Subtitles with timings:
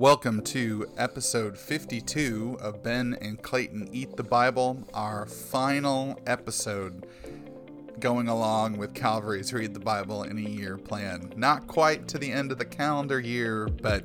[0.00, 7.04] Welcome to episode 52 of Ben and Clayton Eat the Bible, our final episode
[7.98, 11.32] going along with Calvary's Read the Bible in a Year plan.
[11.34, 14.04] Not quite to the end of the calendar year, but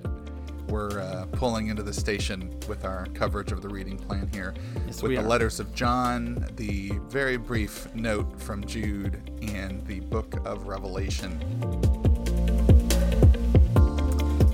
[0.67, 4.55] we're uh, pulling into the station with our coverage of the reading plan here.
[4.87, 10.43] Yes, with the letters of John, the very brief note from Jude, and the book
[10.43, 11.39] of Revelation.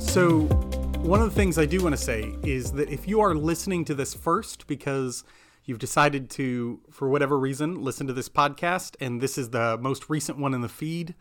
[0.02, 0.69] So,
[1.02, 3.86] one of the things I do want to say is that if you are listening
[3.86, 5.24] to this first because
[5.66, 10.10] you've decided to, for whatever reason, listen to this podcast and this is the most
[10.10, 11.16] recent one in the feed,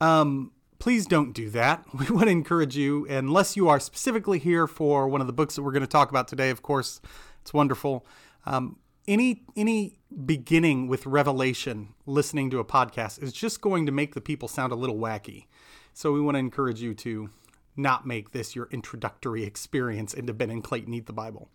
[0.00, 1.84] um, please don't do that.
[1.94, 5.56] We want to encourage you, unless you are specifically here for one of the books
[5.56, 7.00] that we're going to talk about today, of course,
[7.40, 8.06] it's wonderful.
[8.46, 8.76] Um,
[9.08, 14.20] any any beginning with revelation listening to a podcast is just going to make the
[14.20, 15.46] people sound a little wacky
[15.94, 17.30] so we want to encourage you to
[17.78, 21.48] not make this your introductory experience into ben and clayton eat the bible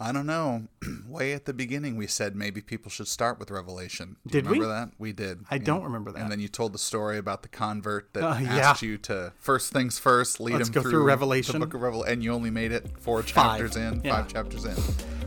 [0.00, 0.64] I don't know.
[1.06, 4.16] Way at the beginning, we said maybe people should start with Revelation.
[4.26, 4.58] Do you Did we?
[4.58, 4.90] remember that?
[4.98, 5.44] We did.
[5.48, 6.20] I don't remember that.
[6.20, 8.88] And then you told the story about the convert that Uh, asked yeah.
[8.88, 11.60] you to first things first, lead Let's through, through Revelation.
[11.60, 13.26] the book of Revelation, and you only made it four Five.
[13.60, 14.16] chapters in, Yeah.
[14.16, 14.74] five chapters in,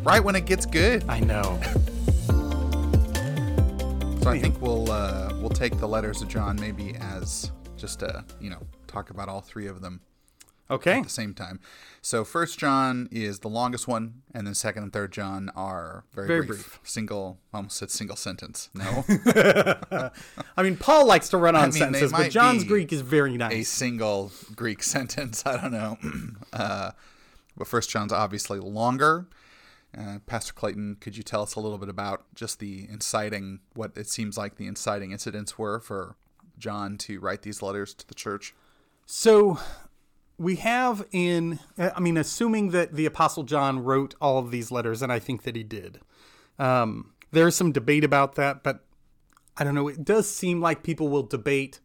[0.03, 1.05] right when it gets good.
[1.07, 1.57] i know
[4.23, 8.25] So I think we'll uh, we'll take the letters of John maybe as just a
[8.41, 10.01] you know talk about all three of them
[10.69, 11.59] okay at the same time.
[12.01, 16.27] So First John is the longest one, and then Second and Third John are very,
[16.27, 16.79] Very brief.
[16.83, 18.69] Single, almost said single sentence.
[18.73, 19.03] No,
[20.57, 23.53] i mean paul likes to run on mean, sentences but john's greek is very nice.
[23.53, 25.43] a single Greek sentence.
[25.45, 25.97] I don't know.
[26.53, 26.91] uh,
[27.57, 29.27] but First John's obviously longer.
[29.97, 33.91] Uh, Pastor Clayton, could you tell us a little bit about just the inciting, what
[33.95, 36.17] it seems like the inciting incidents were for
[36.57, 38.53] John to write these letters to the church?
[39.05, 39.57] So
[40.37, 45.01] we have in, I mean, assuming that the Apostle John wrote all of these letters,
[45.01, 45.99] and I think that he did.
[46.59, 48.85] Um, there's some debate about that, but
[49.57, 49.87] I don't know.
[49.87, 51.79] It does seem like people will debate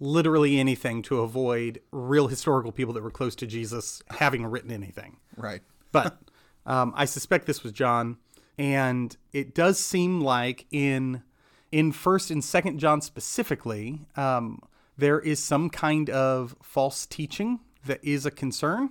[0.00, 5.18] literally anything to avoid real historical people that were close to Jesus having written anything.
[5.36, 5.60] Right.
[5.92, 6.18] But
[6.66, 8.16] um, I suspect this was John,
[8.58, 11.22] and it does seem like in
[11.70, 14.60] in First and Second John specifically, um,
[14.98, 18.90] there is some kind of false teaching that is a concern,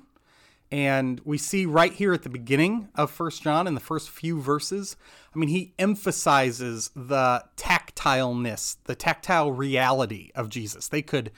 [0.72, 4.40] and we see right here at the beginning of First John in the first few
[4.40, 4.96] verses.
[5.36, 10.88] I mean, he emphasizes the tactileness, the tactile reality of Jesus.
[10.88, 11.32] They could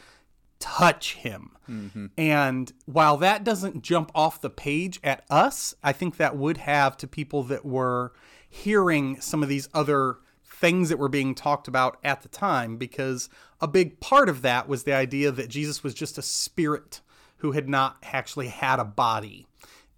[0.59, 1.52] touch him.
[1.69, 2.06] Mm-hmm.
[2.18, 6.96] And while that doesn't jump off the page at us, I think that would have
[6.97, 8.14] to people that were
[8.47, 13.30] hearing some of these other things that were being talked about at the time, because
[13.59, 17.02] a big part of that was the idea that Jesus was just a spirit
[17.43, 19.45] who had not actually had a body.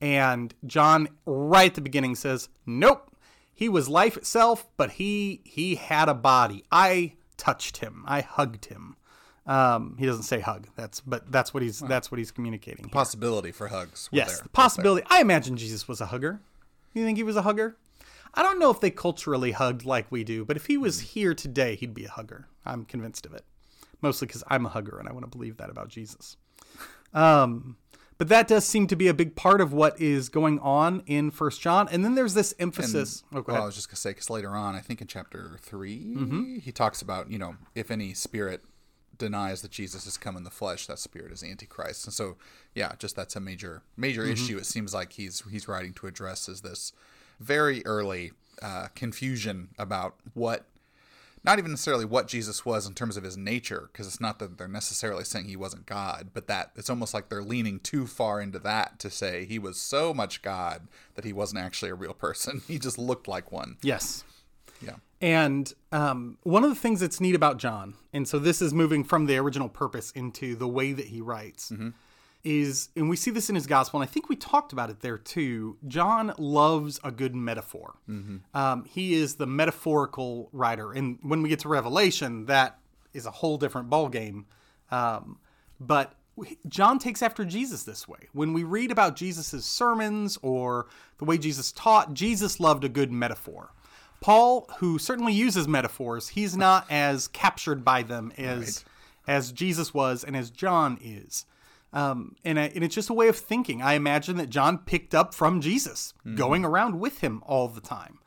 [0.01, 3.15] And John, right at the beginning, says, Nope,
[3.53, 6.63] he was life itself, but he he had a body.
[6.71, 8.03] I touched him.
[8.07, 8.95] I hugged him.
[9.45, 10.67] Um, he doesn't say hug.
[10.75, 12.89] That's but that's what he's that's what he's communicating.
[12.89, 14.09] Possibility for hugs.
[14.11, 14.43] were Yes, there.
[14.43, 15.05] the possibility.
[15.09, 16.41] I imagine Jesus was a hugger.
[16.95, 17.77] You think he was a hugger?
[18.33, 21.35] I don't know if they culturally hugged like we do, but if he was here
[21.35, 22.47] today, he'd be a hugger.
[22.65, 23.45] I'm convinced of it.
[24.01, 26.35] Mostly because I'm a hugger and I want to believe that about Jesus.
[27.15, 27.77] Um,
[28.17, 31.31] but that does seem to be a big part of what is going on in
[31.31, 31.89] First John.
[31.91, 33.23] And then there's this emphasis.
[33.33, 36.15] oh, Well, I was just gonna say because later on, I think in chapter 3
[36.15, 36.55] Mm-hmm.
[36.59, 38.63] he talks about you know if any spirit
[39.17, 42.05] denies that Jesus has come in the flesh, that spirit is antichrist.
[42.05, 42.35] And so,
[42.73, 44.31] yeah, just that's a major major Mm-hmm.
[44.33, 44.57] issue.
[44.57, 46.93] It seems like he's he's writing to address is this
[47.39, 48.31] very early
[48.61, 50.65] uh, confusion about what.
[51.45, 54.57] Not even necessarily what Jesus was in terms of his nature, because it's not that
[54.57, 58.41] they're necessarily saying he wasn't God, but that it's almost like they're leaning too far
[58.41, 62.13] into that to say he was so much God that he wasn't actually a real
[62.13, 62.61] person.
[62.67, 63.77] He just looked like one.
[63.83, 64.23] Yes.
[64.81, 64.95] Yeah.
[65.21, 69.03] And um, one of the things that's neat about John, and so this is moving
[69.03, 71.71] from the original purpose into the way that he writes,
[72.45, 75.01] is, and we see this in his gospel, and I think we talked about it
[75.01, 75.77] there too.
[75.87, 77.95] John loves a good metaphor.
[78.53, 82.79] Um, he is the metaphorical writer, and when we get to Revelation, that
[83.13, 84.45] is a whole different ballgame.
[84.91, 85.39] Um,
[85.79, 86.13] but
[86.67, 88.27] John takes after Jesus this way.
[88.33, 90.87] When we read about Jesus' sermons or
[91.17, 93.71] the way Jesus taught, Jesus loved a good metaphor.
[94.21, 98.83] Paul, who certainly uses metaphors, he's not as captured by them as
[99.27, 101.45] as Jesus was and as John is.
[101.95, 103.81] Um, and, I, and it's just a way of thinking.
[103.81, 108.19] I imagine that John picked up from Jesus, going around with him all the time.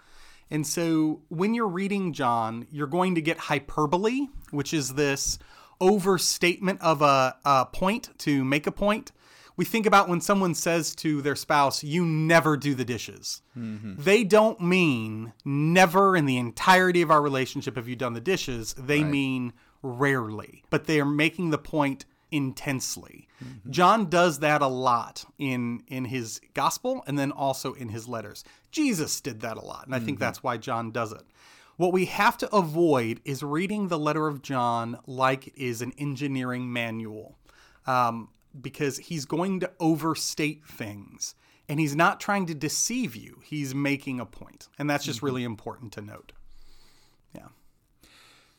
[0.50, 5.38] And so when you're reading John, you're going to get hyperbole, which is this
[5.80, 9.12] overstatement of a, a point to make a point.
[9.58, 13.42] we think about when someone says to their spouse, you never do the dishes.
[13.56, 18.74] They don't mean never in the entirety of our relationship have you done the dishes.
[18.78, 23.28] They mean rarely, but they are making the point intensely.
[23.42, 23.70] Mm-hmm.
[23.70, 28.44] John does that a lot in in his gospel and then also in his letters.
[28.70, 30.24] Jesus did that a lot, and I think mm-hmm.
[30.24, 31.22] that's why John does it.
[31.76, 35.92] What we have to avoid is reading the letter of John like it is an
[35.96, 37.38] engineering manual,
[37.86, 41.36] um, because he's going to overstate things,
[41.68, 43.40] and he's not trying to deceive you.
[43.44, 45.26] He's making a point, and that's just mm-hmm.
[45.26, 46.32] really important to note.
[47.32, 47.48] Yeah.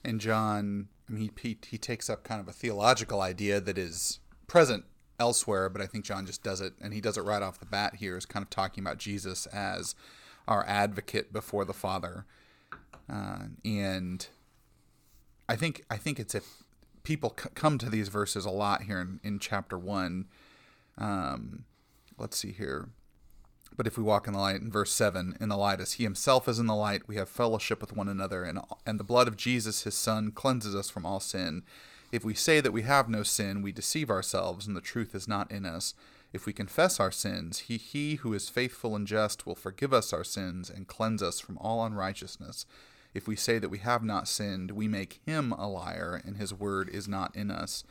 [0.04, 3.77] And John, I mean, he, he, he takes up kind of a theological idea that
[3.77, 4.85] is present
[5.19, 7.65] elsewhere, but I think John just does it, and he does it right off the
[7.65, 9.95] bat here, is kind of talking about Jesus as
[10.47, 12.25] our advocate before the Father.
[13.11, 14.27] Uh, and
[15.47, 16.63] I think I think it's if
[17.03, 20.27] people c- come to these verses a lot here in, in chapter one.
[20.97, 21.65] Um,
[22.17, 22.89] let's see here.
[23.79, 26.03] But if we walk in the light, in verse 7, in the light as he
[26.03, 29.29] himself is in the light, we have fellowship with one another, and, and the blood
[29.29, 31.63] of Jesus, his son, cleanses us from all sin.
[32.11, 35.29] If we say that we have no sin, we deceive ourselves, and the truth is
[35.29, 35.93] not in us.
[36.33, 40.11] If we confess our sins, he, he who is faithful and just will forgive us
[40.11, 42.65] our sins and cleanse us from all unrighteousness.
[43.13, 46.53] If we say that we have not sinned, we make him a liar, and his
[46.53, 47.85] word is not in us.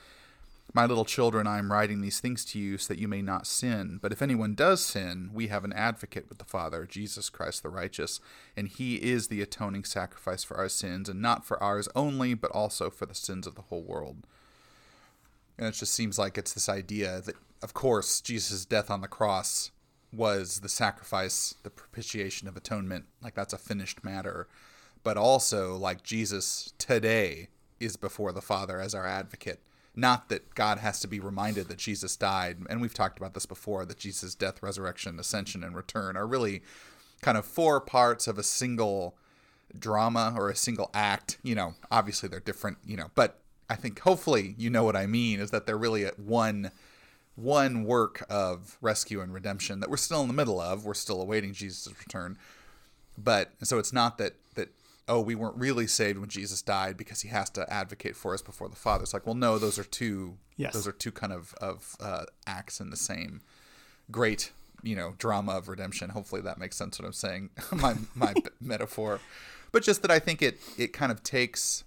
[0.74, 3.46] My little children, I am writing these things to you so that you may not
[3.46, 3.98] sin.
[4.02, 7.70] But if anyone does sin, we have an advocate with the Father, Jesus Christ the
[7.70, 8.20] righteous,
[8.54, 12.50] and he is the atoning sacrifice for our sins, and not for ours only, but
[12.50, 14.26] also for the sins of the whole world.
[15.56, 19.08] And it just seems like it's this idea that, of course, Jesus' death on the
[19.08, 19.70] cross
[20.12, 23.06] was the sacrifice, the propitiation of atonement.
[23.22, 24.46] Like that's a finished matter.
[25.02, 27.48] But also, like Jesus today
[27.80, 29.60] is before the Father as our advocate.
[29.98, 32.58] Not that God has to be reminded that Jesus died.
[32.70, 36.62] And we've talked about this before that Jesus' death, resurrection, ascension, and return are really
[37.20, 39.16] kind of four parts of a single
[39.76, 41.38] drama or a single act.
[41.42, 45.06] You know, obviously they're different, you know, but I think hopefully you know what I
[45.06, 46.70] mean is that they're really at one
[47.34, 50.84] one work of rescue and redemption that we're still in the middle of.
[50.84, 52.38] We're still awaiting Jesus' return.
[53.16, 54.34] But so it's not that
[55.08, 58.42] oh we weren't really saved when Jesus died because he has to advocate for us
[58.42, 59.02] before the Father.
[59.02, 60.74] It's like well no those are two Yes.
[60.74, 63.40] those are two kind of of uh, acts in the same
[64.10, 64.50] great
[64.82, 66.10] you know drama of redemption.
[66.10, 69.20] Hopefully that makes sense what I'm saying my my metaphor.
[69.72, 71.84] But just that I think it it kind of takes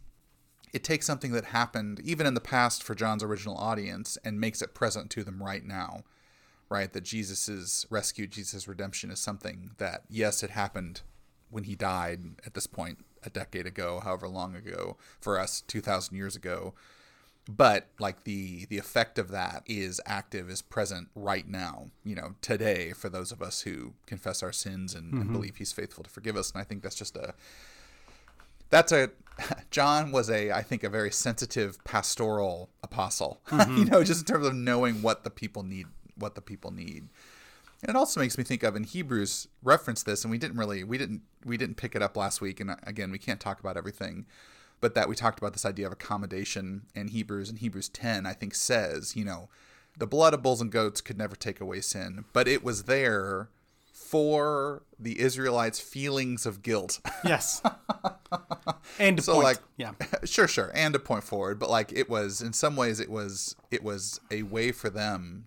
[0.73, 4.61] it takes something that happened even in the past for John's original audience and makes
[4.61, 6.03] it present to them right now.
[6.69, 6.93] Right?
[6.93, 11.01] That Jesus' rescue, Jesus' redemption is something that, yes, it happened
[11.51, 16.15] when he died at this point a decade ago, however long ago, for us, 2,000
[16.15, 16.73] years ago.
[17.49, 22.35] But like the the effect of that is active, is present right now, you know,
[22.41, 25.33] today for those of us who confess our sins and, and mm-hmm.
[25.33, 26.51] believe he's faithful to forgive us.
[26.51, 27.33] And I think that's just a
[28.69, 29.09] that's a
[29.71, 33.41] John was a I think a very sensitive pastoral apostle.
[33.51, 33.77] Mm-hmm.
[33.77, 37.09] you know, just in terms of knowing what the people need, what the people need.
[37.83, 40.83] And it also makes me think of in Hebrews reference this, and we didn't really
[40.83, 43.77] we didn't we didn't pick it up last week, and again we can't talk about
[43.77, 44.25] everything,
[44.79, 48.33] but that we talked about this idea of accommodation in Hebrews and Hebrews ten I
[48.33, 49.49] think says you know
[49.97, 53.49] the blood of bulls and goats could never take away sin, but it was there
[53.91, 56.99] for the Israelites' feelings of guilt.
[57.23, 57.61] Yes.
[58.99, 59.43] and to so point.
[59.43, 59.91] like yeah.
[60.23, 63.55] sure sure and a point forward but like it was in some ways it was
[63.69, 65.45] it was a way for them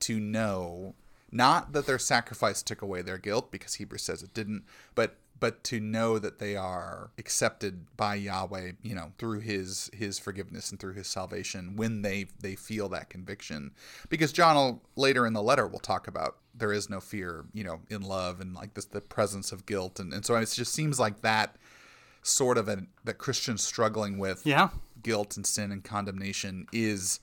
[0.00, 0.94] to know
[1.32, 5.64] not that their sacrifice took away their guilt because hebrews says it didn't but but
[5.64, 10.78] to know that they are accepted by yahweh you know through his his forgiveness and
[10.78, 13.72] through his salvation when they they feel that conviction
[14.08, 17.64] because john will, later in the letter will talk about there is no fear you
[17.64, 20.72] know in love and like this the presence of guilt and, and so it just
[20.72, 21.56] seems like that
[22.22, 24.68] sort of a that Christians struggling with Yeah.
[25.02, 27.18] guilt and sin and condemnation is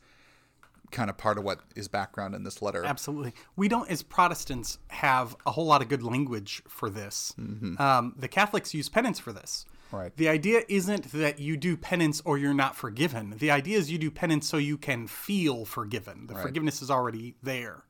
[0.91, 2.83] kind of part of what is background in this letter.
[2.85, 3.33] Absolutely.
[3.55, 7.33] We don't, as Protestants, have a whole lot of good language for this.
[7.37, 9.65] Um, the Catholics use penance for this.
[9.91, 10.15] Right.
[10.15, 13.35] The idea isn't that you do penance or you're not forgiven.
[13.39, 16.27] The idea is you do penance so you can feel forgiven.
[16.27, 17.83] The forgiveness is already there.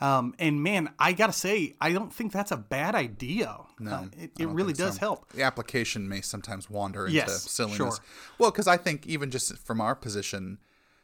[0.00, 3.56] Um, and man, I gotta say, I don't think that's a bad idea.
[3.80, 5.32] No, it, it really does help.
[5.32, 7.76] The application may sometimes wander into Yes, silliness.
[7.76, 7.92] sure.
[8.38, 10.58] Well, because I think even just from our position,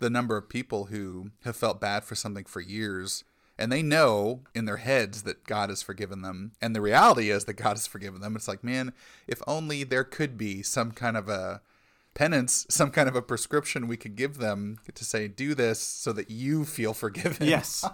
[0.05, 3.25] the number of people who have felt bad for something for years
[3.59, 7.45] and they know in their heads that God has forgiven them, and the reality is
[7.45, 8.35] that God has forgiven them.
[8.37, 8.93] It's like, man,
[9.29, 11.63] if only there could be some kind of a
[12.15, 16.13] penance, some kind of a prescription we could give them to say, do this so
[16.13, 17.47] that you feel forgiven.
[17.47, 17.85] Yes.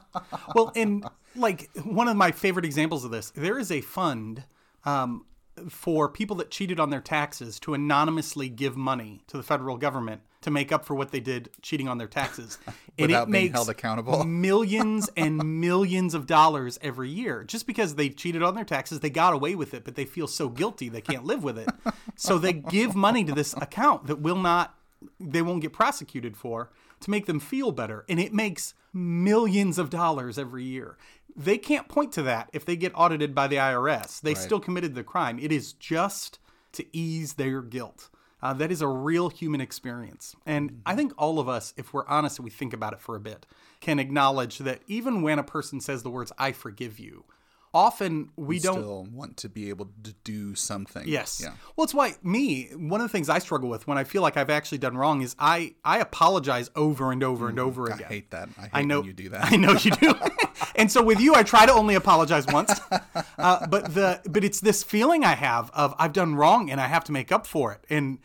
[0.55, 1.05] well, and
[1.37, 4.45] like one of my favorite examples of this, there is a fund
[4.85, 5.27] um,
[5.69, 10.23] for people that cheated on their taxes to anonymously give money to the federal government
[10.43, 12.59] to make up for what they did cheating on their taxes.
[12.99, 14.25] and Without it being makes held accountable.
[14.27, 17.45] millions and millions of dollars every year.
[17.45, 20.27] Just because they cheated on their taxes, they got away with it, but they feel
[20.27, 21.69] so guilty they can't live with it.
[22.17, 24.75] So they give money to this account that will not
[25.19, 26.71] they won't get prosecuted for
[27.01, 28.05] to make them feel better.
[28.09, 30.97] And it makes millions of dollars every year.
[31.35, 34.21] They can't point to that if they get audited by the IRS.
[34.21, 35.39] They still committed the crime.
[35.39, 36.39] It is just
[36.73, 38.11] to ease their guilt.
[38.43, 40.35] Uh, that is a real human experience.
[40.47, 43.17] And I think all of us, if we're honest and we think about it for
[43.17, 43.47] a bit,
[43.81, 47.25] can acknowledge that even when a person says the words, I forgive you,
[47.73, 51.07] often we don't Still want to be able to do something.
[51.07, 51.41] Yes.
[51.43, 51.53] Yeah.
[51.77, 54.37] Well, it's why me, one of the things I struggle with when I feel like
[54.37, 57.95] I've actually done wrong is I, I apologize over and over and over Mm, I
[57.95, 58.09] again.
[58.09, 58.49] hate that.
[58.59, 59.53] I hate I know when you do that.
[59.53, 60.15] I know you do.
[60.75, 62.73] and so with you, I try to only apologize once.
[63.39, 66.87] Uh, but the but it's this feeling I have of I've done wrong and I
[66.89, 67.83] have to make up for it.
[67.89, 68.19] And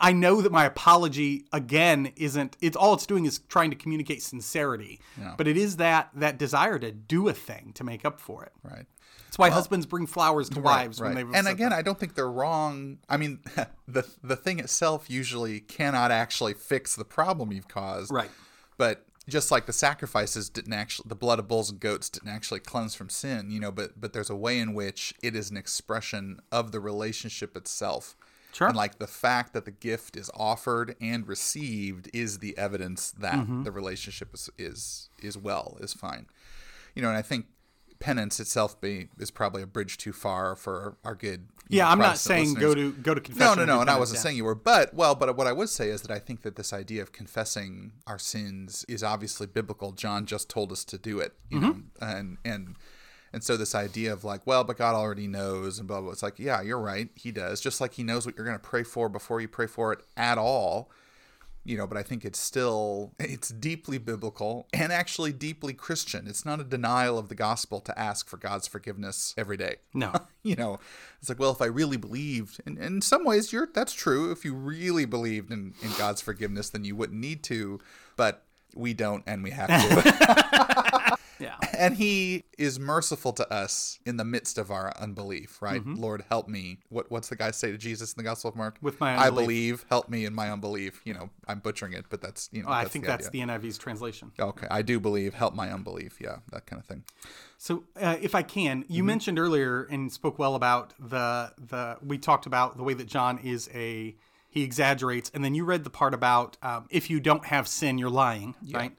[0.00, 2.56] I know that my apology again isn't.
[2.60, 5.00] It's all it's doing is trying to communicate sincerity.
[5.36, 8.52] But it is that that desire to do a thing to make up for it.
[8.62, 8.86] Right.
[9.26, 11.16] That's why husbands bring flowers to wives when Right.
[11.16, 12.98] they've And upset again, I don't think they're wrong.
[13.08, 13.40] I mean,
[13.88, 18.12] the the thing itself usually cannot actually fix the problem you've caused.
[18.12, 18.30] Right.
[18.76, 22.60] But just like the sacrifices didn't actually the blood of bulls and goats didn't actually
[22.60, 25.56] cleanse from sin, you know, but but there's a way in which it is an
[25.56, 28.16] expression of the relationship itself.
[28.52, 28.68] Sure.
[28.68, 33.34] And like the fact that the gift is offered and received is the evidence that
[33.34, 33.62] Mm-hmm.
[33.64, 36.26] the relationship is, is is well, is fine.
[36.94, 37.46] You know, and I think
[37.98, 41.46] penance itself be is probably a bridge too far for our good.
[41.68, 43.58] Yeah, know, I'm not saying go to go to confession.
[43.60, 44.22] No, no, no, and I wasn't yeah.
[44.24, 46.56] saying you were, but well, but what I would say is that I think that
[46.56, 49.92] this idea of confessing our sins is obviously biblical.
[49.92, 51.68] John just told us to do it, you Mm-hmm.
[51.68, 52.76] know, and and
[53.32, 56.10] and so this idea of like, well, but God already knows, and blah blah.
[56.12, 58.62] It's like, yeah, you're right, He does, just like He knows what you're going to
[58.62, 60.90] pray for before you pray for it at all.
[61.64, 66.26] You know, but I think it's still it's deeply biblical and actually deeply Christian.
[66.26, 70.12] It's not a denial of the gospel to ask for God's forgiveness every day No.
[70.42, 70.80] you know
[71.20, 74.44] it's like well if i really believed and, in some ways you're that's true if
[74.44, 77.78] you really believed in, in god's forgiveness then you wouldn't need to
[78.16, 78.42] but
[78.74, 81.56] we don't and we have to Yeah.
[81.76, 86.46] and he is merciful to us in the midst of our unbelief right lord help
[86.48, 88.86] me what what's the guy say to jesus in the gospel of mark Mm-hmm.
[88.86, 92.20] With my i believe help me in my unbelief you know i'm butchering it but
[92.20, 93.46] that's you know I that's think the that's idea.
[93.46, 94.30] the NIV's translation.
[94.38, 97.02] okay i do believe help my unbelief yeah that kind of thing
[97.58, 98.92] So, uh, if I can, Mm-hmm.
[98.92, 101.96] you mentioned earlier and spoke well about the the.
[102.04, 104.16] We talked about the way that John is a
[104.48, 107.98] he exaggerates, and then you read the part about um, if you don't have sin,
[107.98, 108.92] you're lying, right?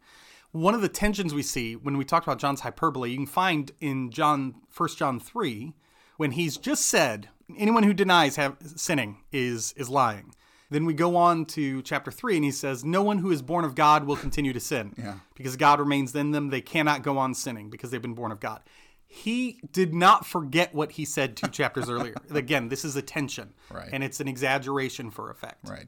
[0.53, 3.71] One of the tensions we see when we talked about John's hyperbole, you can find
[3.81, 5.73] in John First John three,
[6.17, 10.33] when he's just said anyone who denies have sinning is is lying.
[10.69, 13.65] Then we go on to chapter three, and he says, "No one who is born
[13.65, 14.93] of God will continue to sin,
[15.35, 16.49] because God remains in them.
[16.49, 18.61] They cannot go on sinning because they've been born of God."
[19.05, 22.15] He did not forget what he said two chapters earlier.
[22.31, 23.89] Again, this is a tension, Right.
[23.93, 25.69] and it's an exaggeration for effect.
[25.69, 25.87] right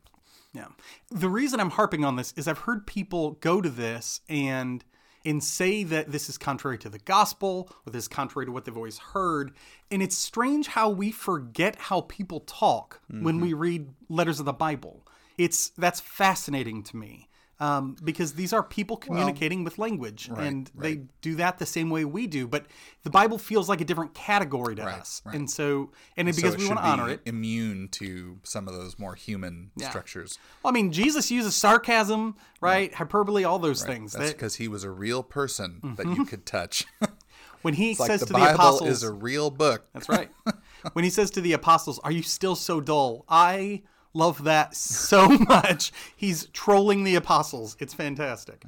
[0.55, 0.67] Yeah.
[1.11, 4.83] The reason I'm harping on this is I've heard people go to this and
[5.25, 8.63] and say that this is contrary to the gospel or this is contrary to what
[8.63, 9.51] they've always heard.
[9.89, 13.41] And it's strange how we forget how people talk when mm-hmm.
[13.41, 15.05] we read letters of the Bible.
[15.37, 17.27] It's that's fascinating to me.
[17.57, 22.03] Um, because these are people communicating with language and they do that the same way
[22.03, 22.65] we do, but
[23.03, 25.21] the Bible feels like a different category to us.
[25.25, 25.35] right.
[25.35, 28.73] And so, and So because it we want to honor it, immune to some of
[28.73, 32.93] those more human structures Well, I mean, Jesus uses sarcasm, right?
[32.93, 34.11] Hyperbole, all those things.
[34.11, 36.85] That's That, because he was a real person that you could touch.
[37.61, 39.87] when he like says the to the apostles, is a real book.
[39.93, 40.29] that's right.
[40.93, 43.81] when he says to the apostles, "Are you still so dull?" I
[44.15, 45.91] love that so much.
[46.15, 47.75] He's trolling the apostles.
[47.79, 48.65] It's fantastic.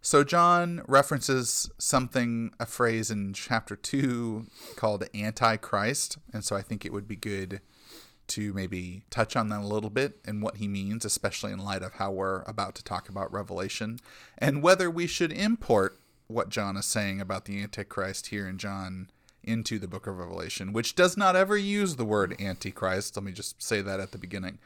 [0.00, 6.84] So John references something, a phrase in chapter two called Antichrist, and so I think
[6.84, 7.60] it would be good
[8.28, 11.82] to maybe touch on that a little bit and what he means, especially in light
[11.82, 13.98] of how we're about to talk about Revelation,
[14.36, 19.10] and whether we should import what John is saying about the Antichrist here in John
[19.48, 23.16] into the book of Revelation, which does not ever use the word Antichrist.
[23.16, 24.58] Let me just say that at the beginning.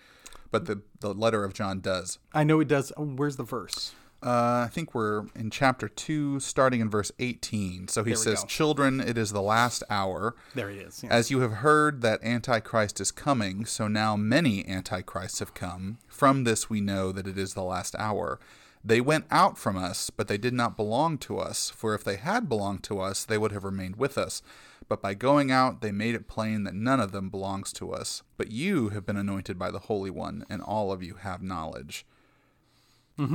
[0.51, 2.19] But the, the letter of John does.
[2.35, 2.93] I know it does.
[2.97, 3.95] oh, Where's the verse?
[4.25, 7.89] Uh, I think we're in chapter 2, starting in verse 18.
[7.89, 8.47] So he says, go.
[8.47, 10.37] Children, it is the last hour.
[10.55, 11.03] There he is.
[11.03, 11.11] yeah.
[11.11, 15.99] As you have heard that Antichrist is coming, so now many Antichrists have come.
[16.07, 18.39] From this we know that it is the last hour.
[18.85, 22.17] They went out from us, but they did not belong to us, for if they
[22.17, 24.43] had belonged to us, they would have remained with us.
[24.89, 28.23] But by going out, they made it plain that none of them belongs to us.
[28.37, 32.05] But you have been anointed by the Holy One, and all of you have knowledge.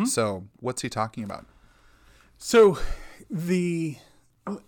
[0.06, 1.46] So, what's he talking about?
[2.38, 2.78] So
[3.30, 3.96] the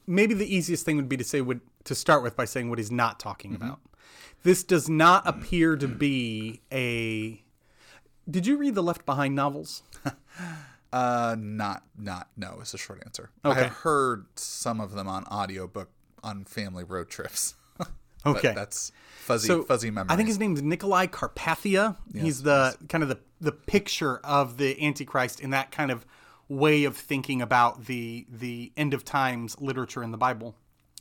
[0.07, 2.79] maybe the easiest thing would be to say would to start with by saying what
[2.79, 3.79] he's not talking about.
[4.43, 7.43] This does not appear to be a
[8.29, 9.83] Did you read the Left Behind novels?
[10.91, 13.29] Uh, not, not, no, It's a short answer.
[13.43, 15.91] I have heard some of them on audiobook
[16.23, 17.55] on family road trips.
[18.25, 18.49] Okay.
[18.49, 20.11] But that's fuzzy, So fuzzy memory.
[20.11, 21.95] I think his name's Nicolae Carpathia.
[22.13, 26.05] He's the kind of the the picture of the Antichrist in that kind of
[26.49, 30.53] way of thinking about the the end of times literature in the Bible.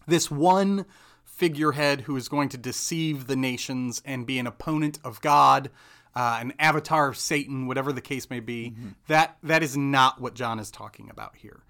[0.06, 0.86] This one
[1.24, 5.70] figurehead who is going to deceive the nations and be an opponent of God,
[6.14, 8.74] uh, an avatar of Satan, whatever the case may be.
[9.08, 11.62] That that is not what John is talking about here,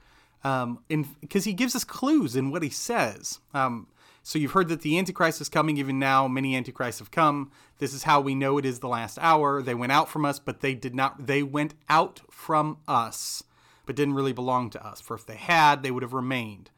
[0.45, 0.80] um,
[1.21, 3.40] because he gives us clues in what he says.
[3.54, 3.88] Um,
[4.23, 5.78] so you've heard that the Antichrist is coming.
[5.78, 7.50] Even now, many Antichrists have come.
[7.78, 9.62] This is how we know it is the last hour.
[9.62, 11.26] They went out from us, but they did not.
[11.26, 13.42] They went out from us,
[13.87, 15.00] but didn't really belong to us.
[15.00, 16.71] For if they had, they would have remained.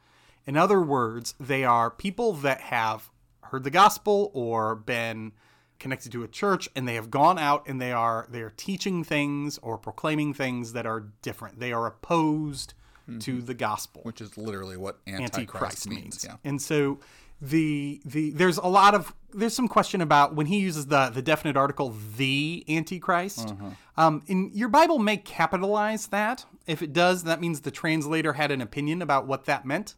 [0.47, 3.11] In other words, they are people that have
[3.45, 5.33] heard the gospel or been
[5.81, 9.03] connected to a church and they have gone out and they are they are teaching
[9.03, 11.59] things or proclaiming things that are different.
[11.59, 12.75] They are opposed
[13.19, 16.01] to the gospel which is literally what Antichrist, antichrist means.
[16.01, 16.25] means.
[16.25, 16.37] Yeah.
[16.45, 17.01] And so
[17.41, 21.23] the the there's a lot of there's some question about when he uses the the
[21.23, 23.49] definite article the antichrist.
[23.51, 23.71] Uh-huh.
[23.97, 26.45] Um, in your Bible may capitalize that.
[26.67, 29.95] If it does, that means the translator had an opinion about what that meant.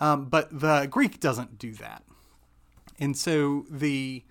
[0.00, 2.02] Um, but the Greek doesn't do that.
[2.98, 4.24] And so the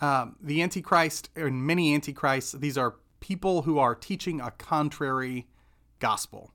[0.00, 5.48] um, the antichrist and many antichrists these are people who are teaching a contrary
[5.98, 6.52] gospel,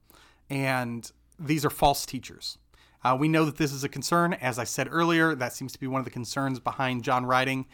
[0.50, 2.58] and these are false teachers.
[3.04, 5.36] Uh, we know that this is a concern, as I said earlier.
[5.36, 7.66] That seems to be one of the concerns behind John writing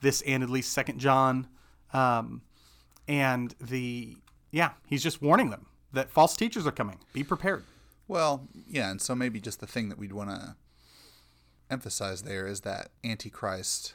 [0.00, 1.48] this, and at least Second John.
[1.92, 2.42] Um,
[3.06, 4.16] and the
[4.50, 6.98] yeah, he's just warning them that false teachers are coming.
[7.12, 7.64] Be prepared.
[8.06, 10.56] Well, yeah, and so maybe just the thing that we'd want to
[11.70, 13.94] emphasize there is that Antichrist,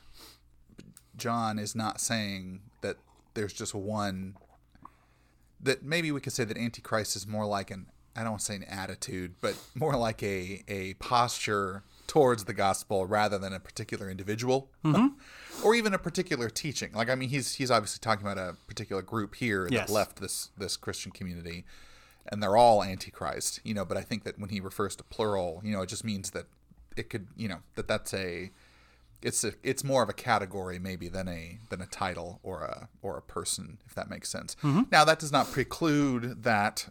[1.18, 2.98] John is not saying that
[3.34, 4.36] there's just one.
[5.60, 8.46] That maybe we could say that Antichrist is more like an I don't want to
[8.46, 13.60] say an attitude, but more like a a posture towards the gospel rather than a
[13.60, 15.08] particular individual mm-hmm.
[15.66, 16.92] or even a particular teaching.
[16.94, 19.88] Like I mean, he's he's obviously talking about a particular group here Yes.
[19.88, 21.66] that left this this Christian community,
[22.28, 23.60] and they're all antichrist.
[23.64, 26.04] You know, but I think that when he refers to plural, you know, it just
[26.04, 26.46] means that
[26.96, 28.52] it could, you know, that that's a
[29.24, 32.90] it's a it's more of a category maybe than a than a title or a
[33.02, 34.56] or a person if that makes sense.
[34.62, 34.84] Mm-hmm.
[34.92, 36.90] Now that does not preclude that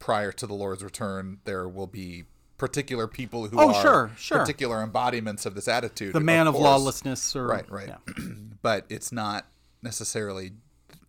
[0.00, 2.24] prior to the Lord's return there will be
[2.58, 4.38] particular people who Oh, are sure, sure.
[4.40, 6.12] particular embodiments of this attitude.
[6.12, 6.64] The man of, course.
[6.64, 7.88] lawlessness, or Right, right.
[7.88, 8.24] yeah.
[8.62, 9.46] but it's not
[9.82, 10.52] necessarily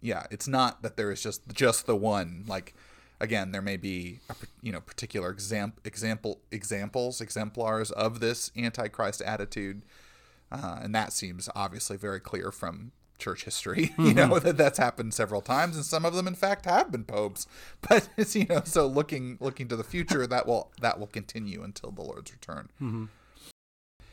[0.03, 2.73] yeah, it's not that there is just just the one like
[3.19, 9.21] again there may be a, you know particular exam, example examples exemplars of this antichrist
[9.21, 9.83] attitude
[10.51, 14.29] uh, and that seems obviously very clear from church history you mm-hmm.
[14.29, 17.47] know that that's happened several times and some of them in fact have been popes
[17.87, 21.63] but it's you know so looking looking to the future that will that will continue
[21.63, 23.05] until the lord's return mm-hmm.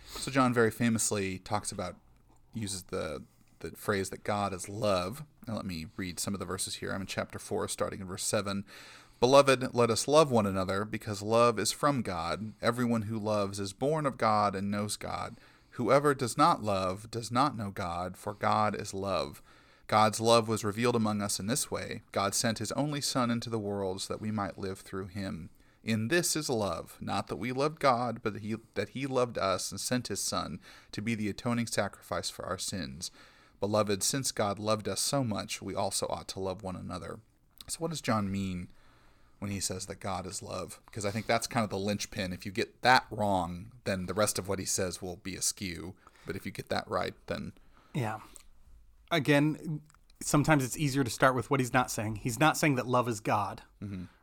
[0.07, 1.97] so John very famously talks about
[2.55, 3.23] uses the
[3.61, 5.25] the phrase that God is love.
[5.47, 6.93] Now let me read some of the verses here.
[6.93, 8.65] I'm in chapter 4 starting in verse 7.
[9.21, 12.53] Beloved, let us love one another because love is from God.
[12.63, 15.37] Everyone who loves is born of God and knows God.
[15.79, 19.41] Whoever does not love does not know God, for God is love.
[19.87, 23.49] God's love was revealed among us in this way God sent his only Son into
[23.49, 25.51] the world so that we might live through him.
[25.85, 29.39] In this is love, not that we loved God, but that he, that he loved
[29.39, 30.59] us and sent his Son
[30.91, 33.13] to be the atoning sacrifice for our sins.
[33.61, 37.21] Beloved, since God loved us so much, we also ought to love one another.
[37.69, 38.67] So, what does John mean
[39.39, 40.81] when he says that God is love?
[40.87, 42.33] Because I think that's kind of the linchpin.
[42.33, 45.95] If you get that wrong, then the rest of what he says will be askew.
[46.27, 47.53] But if you get that right, then
[47.95, 48.19] Yeah.
[49.11, 49.81] Again,
[50.23, 52.17] sometimes it's easier to start with what he's not saying.
[52.17, 53.63] He's not saying that love is God,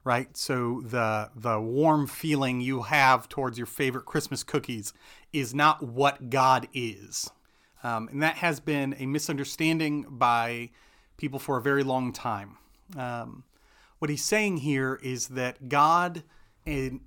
[0.04, 0.36] right?
[0.38, 4.94] So the the warm feeling you have towards your favorite Christmas cookies
[5.34, 7.32] is not what God is,
[7.84, 10.70] um, and that has been a misunderstanding by
[11.18, 12.58] people for a very long time.
[12.98, 13.44] Um,
[14.00, 16.24] what he's saying here is that God
[16.66, 17.02] and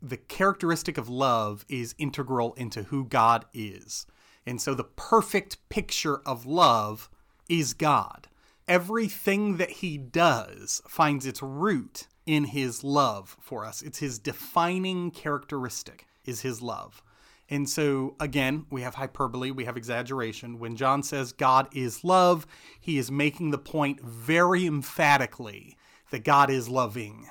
[0.00, 4.06] the characteristic of love is integral into who God is.
[4.46, 7.08] And so the perfect picture of love
[7.48, 8.28] is God.
[8.66, 13.82] Everything that he does finds its root in his love for us.
[13.82, 17.02] It's his defining characteristic is his love.
[17.50, 20.58] And so again, we have hyperbole, we have exaggeration.
[20.58, 22.46] When John says God is love,
[22.80, 25.76] he is making the point very emphatically
[26.14, 27.28] that God is loving.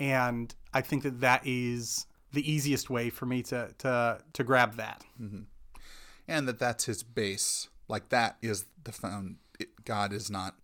[0.00, 4.78] And I think that that is the easiest way for me to to to grab
[4.78, 5.04] that.
[5.20, 5.42] Mm-hmm.
[6.26, 7.68] And that that's his base.
[7.86, 9.36] Like that is the found
[9.84, 10.56] God is not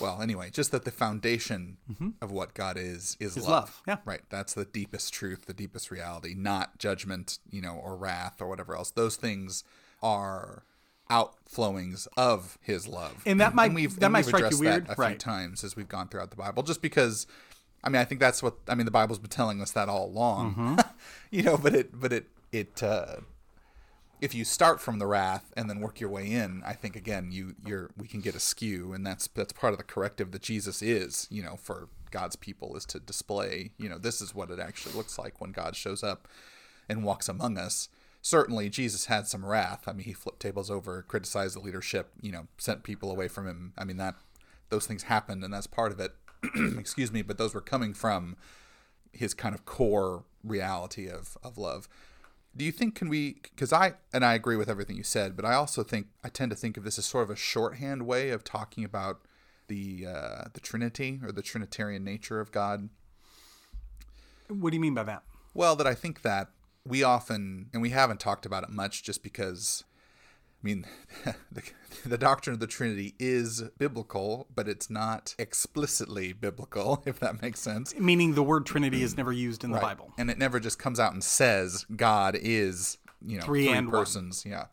[0.00, 2.08] well, anyway, just that the foundation mm-hmm.
[2.20, 3.50] of what God is is, is love.
[3.52, 3.82] love.
[3.86, 3.96] Yeah.
[4.04, 4.22] Right.
[4.28, 8.74] That's the deepest truth, the deepest reality, not judgment, you know, or wrath or whatever
[8.74, 8.90] else.
[8.90, 9.62] Those things
[10.02, 10.64] are
[11.10, 13.22] outflowings of his love.
[13.26, 15.10] And that might and we've, that and might we've strike you weird, that a right.
[15.10, 17.26] few times as we've gone throughout the Bible, just because
[17.82, 18.84] I mean, I think that's what I mean.
[18.84, 20.80] The Bible's been telling us that all along, Mm-hmm.
[21.30, 21.56] you know.
[21.56, 22.82] But it, but it, it.
[22.82, 23.16] Uh,
[24.20, 27.32] if you start from the wrath and then work your way in, I think again
[27.32, 30.82] you you're we can get askew, and that's that's part of the corrective that Jesus
[30.82, 34.58] is, you know, for God's people is to display, you know, this is what it
[34.58, 36.28] actually looks like when God shows up
[36.88, 37.88] and walks among us.
[38.22, 39.84] Certainly, Jesus had some wrath.
[39.86, 43.46] I mean, he flipped tables over, criticized the leadership, you know, sent people away from
[43.46, 43.72] him.
[43.78, 44.14] I mean, that
[44.68, 46.14] those things happened, and that's part of it.
[46.78, 48.36] Excuse me, but those were coming from
[49.12, 51.88] his kind of core reality of of love.
[52.56, 53.36] Do you think can we?
[53.42, 56.50] Because I and I agree with everything you said, but I also think I tend
[56.50, 59.20] to think of this as sort of a shorthand way of talking about
[59.68, 62.88] the uh, the Trinity or the Trinitarian nature of God.
[64.48, 65.22] What do you mean by that?
[65.54, 66.48] Well, that I think that
[66.86, 69.84] we often and we haven't talked about it much, just because.
[70.62, 70.84] I mean,
[71.50, 71.62] the,
[72.04, 77.60] the doctrine of the Trinity is biblical, but it's not explicitly biblical, if that makes
[77.60, 77.98] sense.
[77.98, 80.12] Meaning the word Trinity is never used in the Bible.
[80.18, 83.90] And it never just comes out and says God is, you know, Three three, and
[83.90, 84.00] one.
[84.00, 84.44] persons.
[84.46, 84.66] Yeah.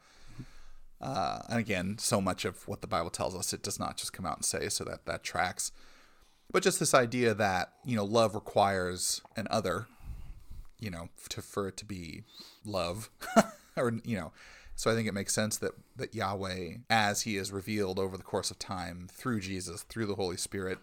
[1.00, 4.12] Uh, and again, so much of what the Bible tells us, it does not just
[4.13, 5.72] come out and say, so that that tracks.
[6.52, 9.88] But just this idea that you know, love requires an other,
[10.80, 12.24] you know, to for it to be
[12.66, 13.10] love,
[13.78, 14.32] or you know,
[14.78, 18.24] so I think it makes sense that that Yahweh, as He is revealed over the
[18.24, 20.78] course of time through Jesus, through the Holy Spirit,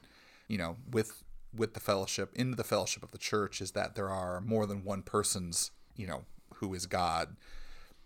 [0.49, 1.23] you know, with
[1.57, 4.85] with the fellowship into the fellowship of the church, is that there are more than
[4.85, 6.25] one person's, you know,
[6.57, 7.37] who is God,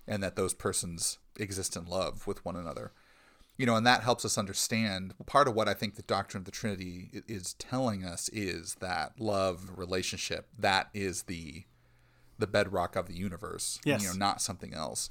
[0.06, 2.92] and that those persons exist in love with one another.
[3.56, 6.44] You know, and that helps us understand part of what I think the doctrine of
[6.44, 11.64] the Trinity is telling us is that love, relationship, that is the
[12.38, 13.80] the bedrock of the universe.
[13.84, 14.02] Yes.
[14.02, 15.10] You know, not something else.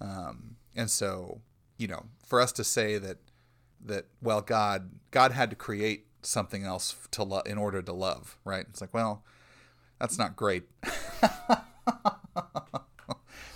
[0.00, 1.40] Um, and so,
[1.76, 3.18] you know, for us to say that
[3.84, 8.38] that well, God God had to create something else to love in order to love,
[8.44, 8.66] right?
[8.68, 9.24] It's like, well,
[10.00, 10.64] that's not great.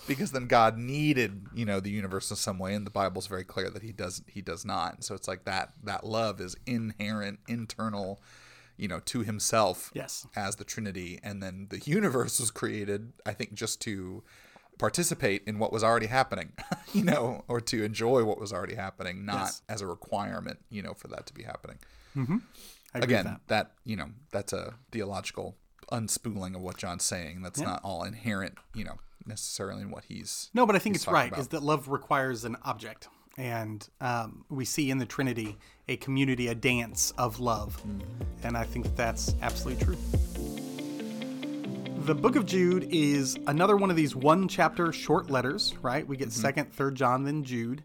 [0.07, 3.45] because then God needed, you know, the universe in some way, and the Bible's very
[3.45, 5.05] clear that he does he does not.
[5.05, 8.21] So it's like that that love is inherent, internal,
[8.83, 10.27] you know, to himself Yes.
[10.35, 14.23] as the Trinity, and then the universe was created, I think, just to
[14.79, 16.53] participate in what was already happening,
[16.92, 19.62] you know, or to enjoy what was already happening, not Yes.
[19.68, 21.79] as a requirement, you know, for that to be happening.
[22.16, 22.38] Mm-hmm.
[22.95, 23.40] With Again, that.
[23.49, 23.71] that.
[23.85, 25.57] you know, that's a theological
[25.92, 27.42] unspooling of what John's saying.
[27.42, 31.07] That's not all inherent, you know, necessarily in what he's No, but I think it's
[31.07, 31.29] right.
[31.29, 31.40] about.
[31.40, 35.57] Is that love requires an object, and um, we see in the Trinity
[35.88, 37.81] a community, a dance of love,
[38.42, 39.97] and I think that's absolutely true.
[42.05, 46.07] The Book of Jude is another one of these one-chapter short letters, right?
[46.07, 46.40] We get Mm-hmm.
[46.40, 47.85] Second, Third John, then Jude.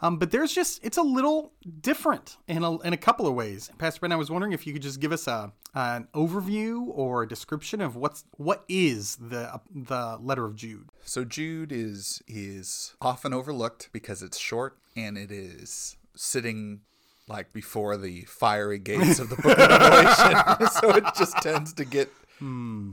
[0.00, 3.70] Um, but there's just it's a little different in a, in a couple of ways.
[3.78, 7.22] Pastor Ben, I was wondering if you could just give us a an overview or
[7.22, 10.88] a description of what's what is the the letter of Jude.
[11.04, 16.80] So Jude is is often overlooked because it's short and it is sitting
[17.26, 20.68] like before the fiery gates of the book of Revelation.
[20.80, 22.12] so it just tends to get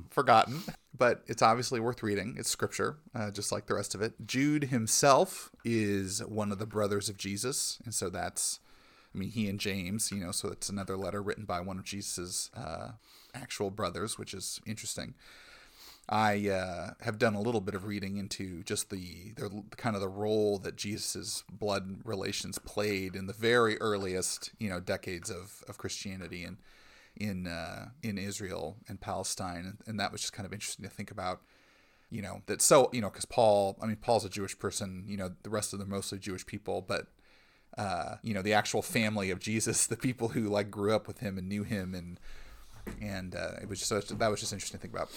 [0.10, 0.64] forgotten.
[0.98, 2.36] But it's obviously worth reading.
[2.38, 4.14] It's scripture, uh, just like the rest of it.
[4.26, 8.60] Jude himself is one of the brothers of Jesus, and so that's,
[9.16, 11.86] I mean, he and James, you know, so it's another letter written by one of
[11.86, 12.92] Jesus's uh,
[13.34, 15.16] actual brothers, which is interesting.
[16.10, 20.02] I uh, have done a little bit of reading into just the, the kind of
[20.02, 25.64] the role that Jesus's blood relations played in the very earliest, you know, decades of,
[25.70, 26.58] of Christianity and
[27.16, 31.12] in uh, in Israel and Palestine, and, that was just kind of interesting to think
[31.12, 31.42] about.
[32.10, 35.06] You know that so you know because Paul, I mean Paul's a Jewish person.
[35.08, 37.08] You know the rest of them mostly Jewish people, but
[37.78, 41.20] uh, you know the actual family of Jesus, the people who like grew up with
[41.20, 42.20] him and knew him and
[43.02, 45.10] and uh, it was just that was just interesting to think about.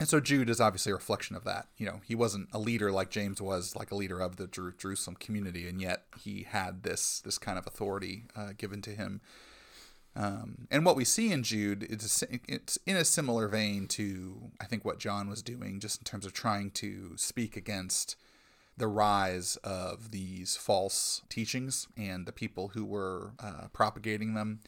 [0.00, 1.68] And so Jude is obviously a reflection of that.
[1.76, 4.74] You know, he wasn't a leader like James was, like a leader of the Jer-
[4.76, 9.20] Jerusalem community, and yet he had this this kind of authority uh, given to him.
[10.14, 14.66] Um, and what we see in Jude, it's, it's in a similar vein to I
[14.66, 18.16] think what John was doing, just in terms of trying to speak against
[18.76, 24.60] the rise of these false teachings and the people who were uh, propagating them.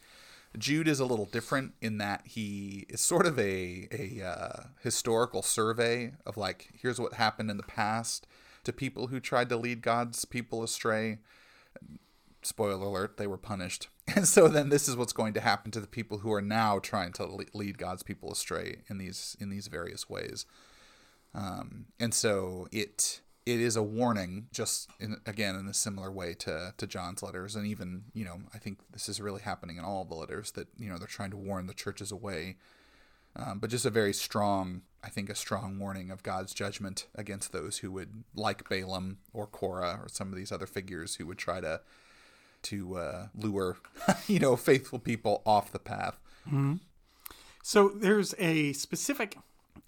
[0.57, 5.41] Jude is a little different in that he is sort of a a uh, historical
[5.41, 8.25] survey of like here's what happened in the past
[8.63, 11.19] to people who tried to lead God's people astray.
[12.45, 15.81] Spoiler alert: they were punished, and so then this is what's going to happen to
[15.81, 19.67] the people who are now trying to lead God's people astray in these in these
[19.67, 20.45] various ways.
[21.33, 26.35] Um, and so it it is a warning, just in, again in a similar way
[26.35, 29.83] to to John's letters, and even you know I think this is really happening in
[29.83, 32.57] all the letters that you know they're trying to warn the churches away,
[33.35, 37.51] um, but just a very strong, I think, a strong warning of God's judgment against
[37.51, 41.39] those who would like Balaam or Korah or some of these other figures who would
[41.39, 41.81] try to
[42.65, 43.77] to uh, lure
[44.27, 46.19] you know faithful people off the path.
[46.47, 46.75] Mm-hmm.
[47.63, 49.37] So there's a specific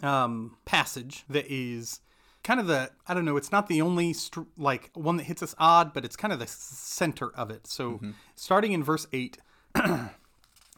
[0.01, 1.99] um, passage that is
[2.43, 3.37] kind of the I don't know.
[3.37, 6.39] It's not the only st- like one that hits us odd, but it's kind of
[6.39, 7.67] the center of it.
[7.67, 8.11] So mm-hmm.
[8.35, 9.37] starting in verse eight.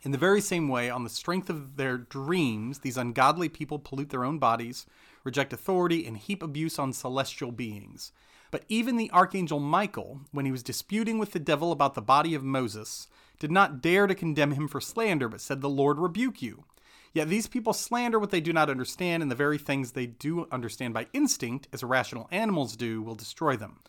[0.01, 4.11] In the very same way, on the strength of their dreams, these ungodly people pollute
[4.11, 4.85] their own bodies,
[5.25, 8.13] reject authority, and heap abuse on celestial beings.
[8.51, 12.33] But even the archangel Michael, when he was disputing with the devil about the body
[12.33, 13.07] of Moses,
[13.39, 16.65] did not dare to condemn him for slander, but said, The Lord rebuke you.
[17.13, 20.47] Yet these people slander what they do not understand, and the very things they do
[20.51, 23.79] understand by instinct, as irrational animals do, will destroy them.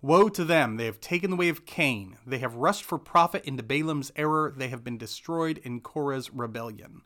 [0.00, 0.76] Woe to them!
[0.76, 2.18] They have taken the way of Cain.
[2.24, 4.52] They have rushed for profit into Balaam's error.
[4.56, 7.02] They have been destroyed in Korah's rebellion.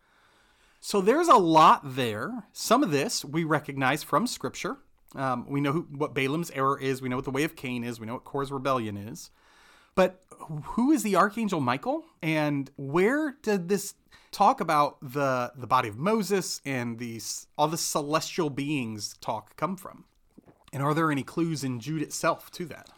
[0.78, 2.44] So there's a lot there.
[2.52, 4.78] Some of this we recognize from Scripture.
[5.14, 7.02] Um, we know who, what Balaam's error is.
[7.02, 8.00] We know what the way of Cain is.
[8.00, 9.30] We know what Korah's rebellion is.
[9.94, 10.22] But
[10.64, 13.94] who is the archangel Michael, and where did this
[14.30, 19.76] talk about the the body of Moses and these all the celestial beings talk come
[19.76, 20.04] from?
[20.72, 22.88] And are there any clues in Jude itself to that?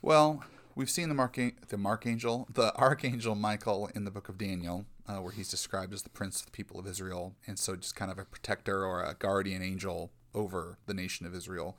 [0.00, 0.44] Well,
[0.76, 5.16] we've seen the mark the archangel, the archangel Michael in the book of Daniel, uh,
[5.16, 8.10] where he's described as the prince of the people of Israel, and so just kind
[8.10, 11.78] of a protector or a guardian angel over the nation of Israel.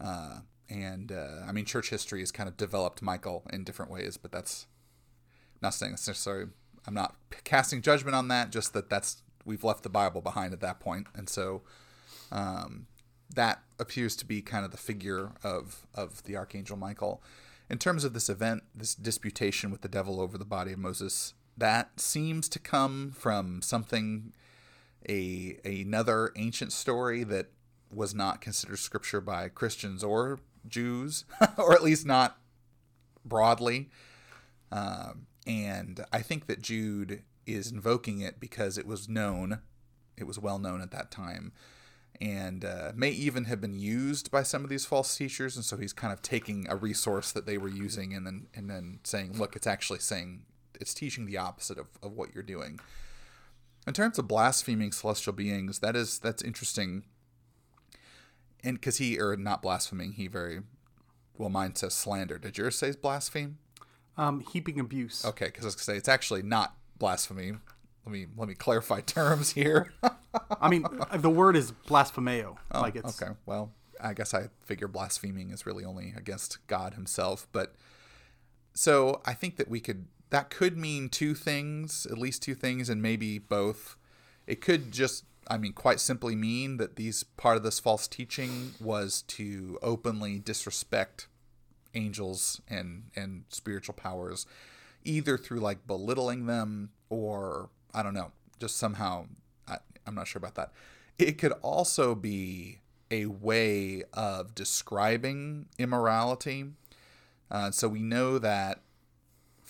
[0.00, 4.16] Uh, and uh, I mean, church history has kind of developed Michael in different ways,
[4.16, 4.66] but that's
[5.60, 6.50] not saying that's necessarily
[6.86, 8.50] I'm not casting judgment on that.
[8.50, 11.62] Just that that's we've left the Bible behind at that point, and so
[12.30, 12.86] um,
[13.34, 17.22] that appears to be kind of the figure of of the archangel Michael.
[17.70, 21.32] In terms of this event, this disputation with the devil over the body of Moses,
[21.56, 24.32] that seems to come from something
[25.08, 27.50] a another ancient story that
[27.90, 31.24] was not considered scripture by Christians or Jews,
[31.58, 32.38] or at least not
[33.24, 33.90] broadly.
[34.72, 39.60] Um, and I think that Jude is invoking it because it was known,
[40.16, 41.52] it was well known at that time,
[42.20, 45.56] and uh, may even have been used by some of these false teachers.
[45.56, 48.70] And so he's kind of taking a resource that they were using and then and
[48.70, 50.42] then saying, look, it's actually saying
[50.80, 52.80] it's teaching the opposite of, of what you're doing.
[53.86, 57.04] In terms of blaspheming celestial beings, that is that's interesting.
[58.62, 60.60] And because he or not blaspheming, he very
[61.36, 62.38] well mine says slander.
[62.38, 63.58] Did yours say blaspheme?
[64.16, 65.24] Um, heaping abuse.
[65.24, 67.52] Okay, because I was gonna say it's actually not blasphemy.
[68.06, 69.92] Let me let me clarify terms here.
[70.60, 72.56] I mean, the word is blasphemeo.
[72.72, 73.32] Oh, like it's okay.
[73.44, 77.46] Well, I guess I figure blaspheming is really only against God Himself.
[77.52, 77.74] But
[78.72, 82.88] so I think that we could that could mean two things, at least two things,
[82.88, 83.96] and maybe both.
[84.46, 88.72] It could just, I mean, quite simply mean that these part of this false teaching
[88.80, 91.28] was to openly disrespect
[91.94, 94.46] angels and and spiritual powers
[95.04, 99.26] either through like belittling them or i don't know just somehow
[99.68, 100.72] I, i'm not sure about that
[101.18, 106.66] it could also be a way of describing immorality
[107.50, 108.80] uh, so we know that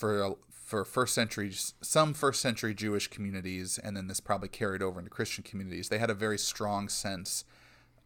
[0.04, 4.98] for for first century some first century jewish communities and then this probably carried over
[4.98, 7.44] into christian communities they had a very strong sense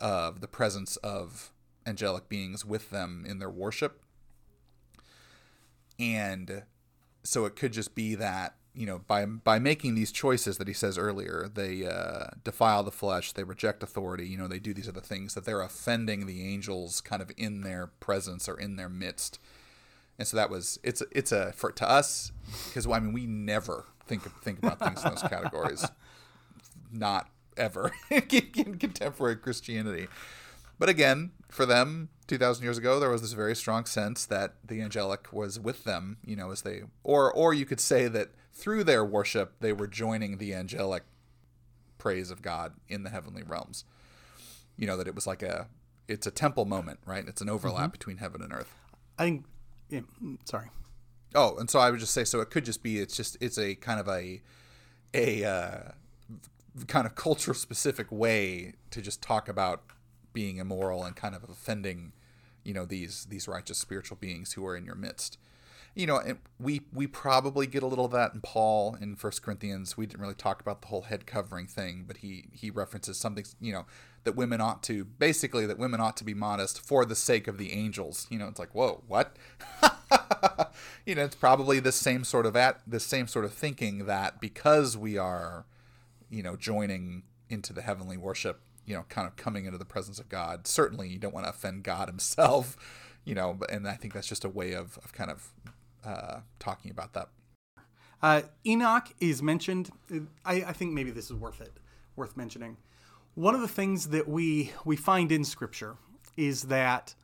[0.01, 1.53] of the presence of
[1.89, 4.03] angelic beings with them in their worship.
[5.99, 6.63] And
[7.25, 10.75] so it could just be that you know by by making these choices that he
[10.75, 14.89] says earlier they uh, defile the flesh they reject authority you know they do these
[14.89, 18.89] other things that they're offending the angels kind of in their presence or in their
[18.89, 19.41] midst
[20.19, 22.33] and so that was it's it's a for to us
[22.67, 25.87] because well, I mean we never think think about things in those categories.
[26.93, 30.09] Not ever in contemporary Christianity.
[30.79, 34.81] But again, for them, 2000 years ago, there was this very strong sense that the
[34.81, 38.85] angelic was with them, you know, as they or or you could say that through
[38.85, 41.05] their worship they were joining the angelic
[41.99, 43.85] praise of God in the heavenly realms.
[44.77, 45.69] You know that it was like a
[46.07, 47.27] it's a temple moment, right?
[47.27, 47.93] It's an overlap mm-hmm.
[47.93, 48.75] between heaven and earth.
[49.19, 49.45] I think
[49.91, 50.71] yeah, mm, sorry.
[51.35, 53.59] Oh, and so I would just say so it could just be it's just it's
[53.59, 54.41] a kind of a
[55.15, 55.93] a uh,
[56.87, 59.83] kind of culture specific way to just talk about
[60.33, 62.13] being immoral and kind of offending,
[62.65, 65.39] you know, these these righteous spiritual beings who are in your midst.
[65.95, 69.43] You know, and we we probably get a little of that in Paul in First
[69.43, 69.97] Corinthians.
[69.97, 73.45] We didn't really talk about the whole head covering thing, but he he references something,
[73.61, 73.87] you know,
[74.29, 77.57] that women ought to basically that women ought to be modest for the sake of
[77.57, 78.27] the angels.
[78.29, 79.35] You know, it's like, whoa, what?
[81.07, 84.39] you know, it's probably the same sort of at the same sort of thinking that
[84.39, 85.65] because we are,
[86.29, 90.19] you know, joining into the heavenly worship you know, kind of coming into the presence
[90.19, 90.67] of God.
[90.67, 92.77] Certainly, you don't want to offend God Himself,
[93.25, 95.53] you know, and I think that's just a way of, of kind of
[96.05, 97.29] uh, talking about that.
[98.23, 99.91] Uh, Enoch is mentioned.
[100.45, 101.73] I, I think maybe this is worth it,
[102.17, 102.79] worth mentioning.
[103.39, 105.97] One of the things that we we find in Scripture
[106.37, 107.15] is that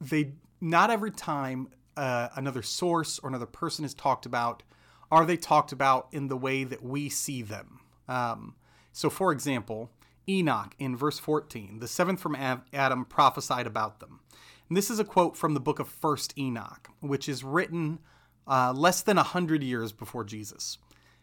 [0.00, 4.62] they not every time uh, another source or another person is talked about
[5.10, 7.80] are they talked about in the way that we see them.
[8.06, 8.54] Um,
[8.92, 9.90] so, for example,
[10.28, 12.36] Enoch in verse 14, the seventh from
[12.72, 14.20] Adam prophesied about them.
[14.68, 17.98] And this is a quote from the book of First Enoch, which is written
[18.46, 20.78] uh, less than a hundred years before Jesus.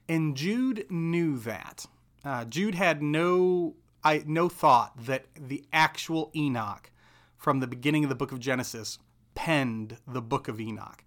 [0.09, 1.85] And Jude knew that.
[2.23, 6.91] Uh, Jude had no I, no thought that the actual Enoch
[7.37, 8.97] from the beginning of the book of Genesis
[9.35, 11.03] penned the book of Enoch.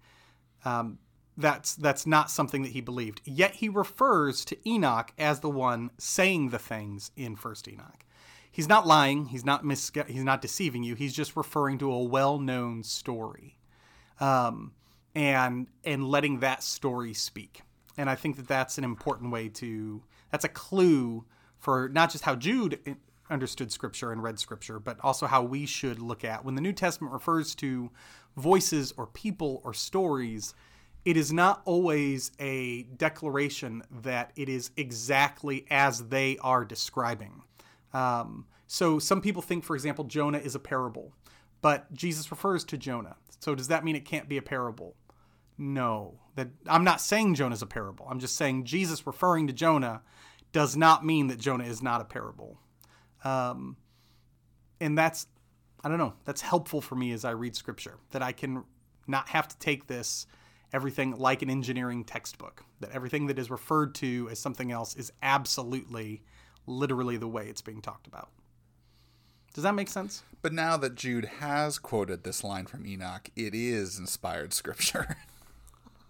[0.65, 0.99] Um,
[1.35, 3.21] that's that's not something that he believed.
[3.25, 8.05] Yet he refers to Enoch as the one saying the things in First Enoch.
[8.51, 9.25] He's not lying.
[9.27, 10.93] He's not mis- He's not deceiving you.
[10.93, 13.57] He's just referring to a well-known story,
[14.19, 14.73] um,
[15.15, 17.61] and and letting that story speak.
[17.97, 20.03] And I think that that's an important way to.
[20.33, 21.25] That's a clue
[21.59, 22.97] for not just how Jude
[23.29, 26.73] understood Scripture and read Scripture, but also how we should look at when the New
[26.73, 27.91] Testament refers to
[28.35, 30.53] voices or people or stories
[31.05, 37.41] it is not always a declaration that it is exactly as they are describing.
[37.93, 41.13] Um, so some people think, for example, Jonah is a parable,
[41.61, 43.17] but Jesus refers to Jonah.
[43.39, 44.95] So does that mean it can't be a parable?
[45.57, 46.19] No.
[46.35, 48.07] That I'm not saying Jonah is a parable.
[48.09, 50.01] I'm just saying Jesus referring to Jonah
[50.51, 52.57] does not mean that Jonah is not a parable.
[53.23, 53.77] Um,
[54.79, 55.27] and that's
[55.83, 56.13] I don't know.
[56.25, 58.63] That's helpful for me as I read scripture that I can
[59.05, 60.25] not have to take this
[60.71, 65.11] everything like an engineering textbook, that everything that is referred to as something else is
[65.21, 66.23] absolutely,
[66.65, 68.29] literally the way it's being talked about.
[69.53, 70.23] Does that make sense?
[70.41, 75.17] But now that Jude has quoted this line from Enoch, it is inspired scripture.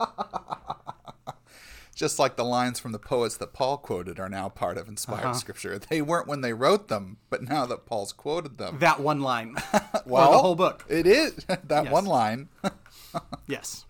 [1.96, 5.26] Just like the lines from the poets that Paul quoted are now part of inspired
[5.26, 5.34] uh-huh.
[5.34, 5.78] scripture.
[5.78, 8.80] They weren't when they wrote them, but now that Paul's quoted them.
[8.80, 9.56] That one line.
[10.06, 10.86] well, the whole book.
[10.89, 11.36] It is.
[11.48, 11.92] that yes.
[11.92, 12.50] one line.
[13.48, 13.86] yes.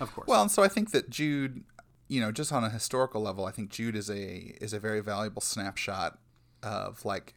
[0.00, 0.26] Of course.
[0.26, 1.64] Well, and so I think that Jude,
[2.08, 5.00] you know, just on a historical level, I think Jude is a is a very
[5.00, 6.18] valuable snapshot
[6.62, 7.34] of like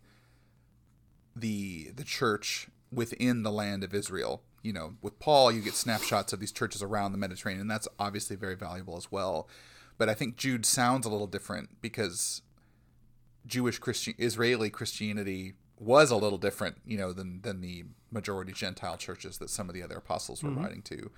[1.35, 4.43] the the church within the land of Israel.
[4.61, 7.87] You know, with Paul, you get snapshots of these churches around the Mediterranean, and that's
[7.97, 9.47] obviously very valuable as well.
[9.97, 12.41] But I think Jude sounds a little different because
[13.45, 18.97] Jewish Christian Israeli Christianity was a little different, you know, than than the majority Gentile
[18.97, 20.61] churches that some of the other apostles were mm-hmm.
[20.61, 21.11] writing to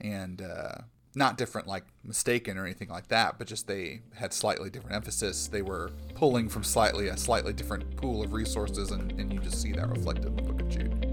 [0.00, 0.74] and uh,
[1.14, 5.46] not different like mistaken or anything like that, but just they had slightly different emphasis.
[5.46, 9.62] They were pulling from slightly a slightly different pool of resources, and, and you just
[9.62, 11.03] see that reflected in the book of Jude.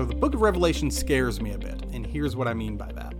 [0.00, 2.90] So the book of Revelation scares me a bit, and here's what I mean by
[2.92, 3.12] that.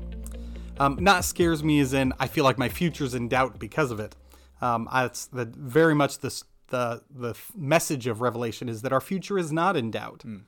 [0.79, 4.01] Um, not scares me as in I feel like my future's in doubt because of
[4.01, 4.17] it.
[4.63, 9.37] Um, it's the very much the the the message of Revelation is that our future
[9.39, 10.23] is not in doubt.
[10.25, 10.45] Mm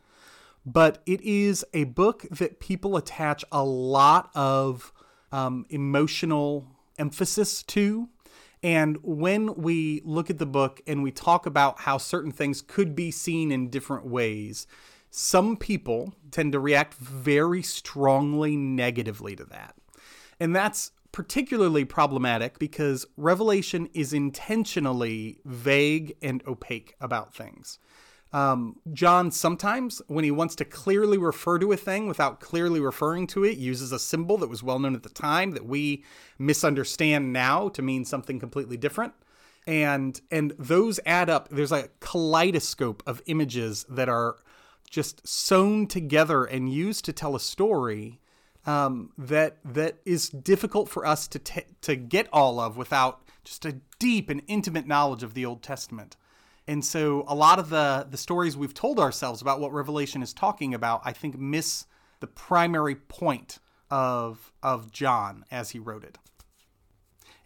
[0.65, 4.91] but it is a book that people attach a lot of
[5.33, 6.67] um, emotional
[6.99, 8.09] emphasis to.
[8.63, 12.95] And when we look at the book and we talk about how certain things could
[12.95, 14.69] be seen in different ways,
[15.15, 19.75] some people tend to react very strongly negatively to that.
[20.41, 27.79] And that's particularly problematic because Revelation is intentionally vague and opaque about things.
[28.33, 33.27] Um, John sometimes, when he wants to clearly refer to a thing without clearly referring
[33.29, 36.05] to it, uses a symbol that was well known at the time that we
[36.39, 39.13] misunderstand now to mean something completely different.
[39.67, 41.51] And and those add up.
[41.51, 44.37] There's a kaleidoscope of images that are
[44.93, 48.21] just sewn together and used to tell a story
[48.67, 53.65] um, that that is difficult for us to t- to get all of without just
[53.65, 56.17] a deep and intimate knowledge of the Old Testament.
[56.69, 60.33] And so a lot of the the stories we've told ourselves about what Revelation is
[60.33, 61.87] talking about, I think miss
[62.21, 63.59] the primary point
[63.91, 66.19] of of John as he wrote it.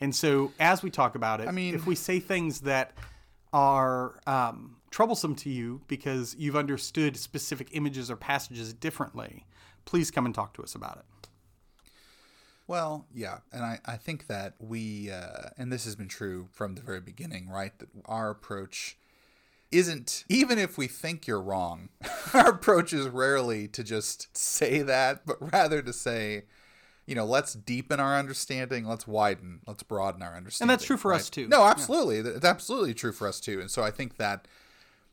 [0.00, 2.92] And so as we talk about it, I mean- if we say things that
[3.52, 9.46] are um, troublesome to you because you've understood specific images or passages differently,
[9.84, 11.28] please come and talk to us about it.
[12.68, 16.74] Well, yeah, and I, I think that we, uh, and this has been true from
[16.74, 17.78] the very beginning, right?
[17.78, 18.98] That our approach
[19.70, 21.90] isn't, even if we think you're wrong,
[22.34, 26.44] our approach is rarely to just say that, but rather to say,
[27.06, 30.72] you know, let's deepen our understanding, let's widen, let's broaden our understanding.
[30.72, 31.46] And that's true for us, too.
[31.46, 32.18] No, absolutely.
[32.18, 33.60] It's absolutely true for us too.
[33.60, 34.48] And so I think that,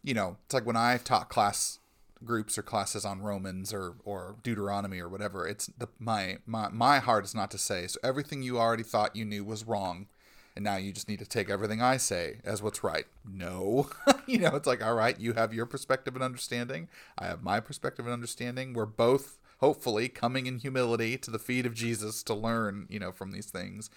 [0.04, 1.80] you know, it's like when I taught class
[2.24, 7.00] groups or classes on Romans or or Deuteronomy or whatever, it's the my my my
[7.00, 10.08] heart is not to say so everything you already thought you knew was wrong
[10.56, 13.06] and now you just need to take everything I say as what's right.
[13.26, 13.90] No.
[14.28, 17.60] you know, it's like all right, you have your perspective and understanding, I have my
[17.60, 18.74] perspective and understanding.
[18.74, 23.12] We're both hopefully coming in humility to the feet of Jesus to learn, you know,
[23.12, 23.90] from these things.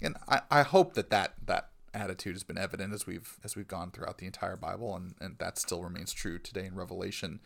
[0.00, 3.68] And I, I hope that, that that attitude has been evident as we've as we've
[3.68, 7.40] gone throughout the entire Bible, and, and that still remains true today in Revelation.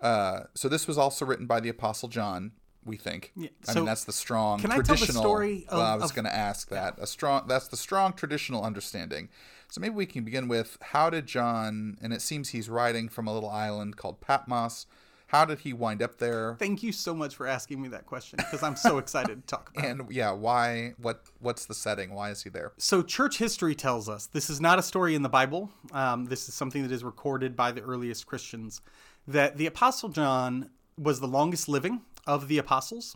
[0.00, 2.52] Uh, so this was also written by the Apostle John,
[2.84, 3.32] we think.
[3.36, 5.22] Yeah, so mean, that's the strong can I tell the traditional.
[5.22, 7.46] story well, I was going to ask that a strong.
[7.46, 9.28] That's the strong traditional understanding.
[9.70, 13.28] So maybe we can begin with how did John, and it seems he's writing from
[13.28, 14.86] a little island called Patmos.
[15.30, 16.56] How did he wind up there?
[16.58, 19.70] Thank you so much for asking me that question because I'm so excited to talk
[19.70, 19.88] about it.
[19.88, 20.94] And yeah, why?
[21.00, 21.22] What?
[21.38, 22.12] What's the setting?
[22.12, 22.72] Why is he there?
[22.78, 25.70] So, church history tells us this is not a story in the Bible.
[25.92, 28.80] Um, this is something that is recorded by the earliest Christians
[29.28, 33.14] that the Apostle John was the longest living of the apostles.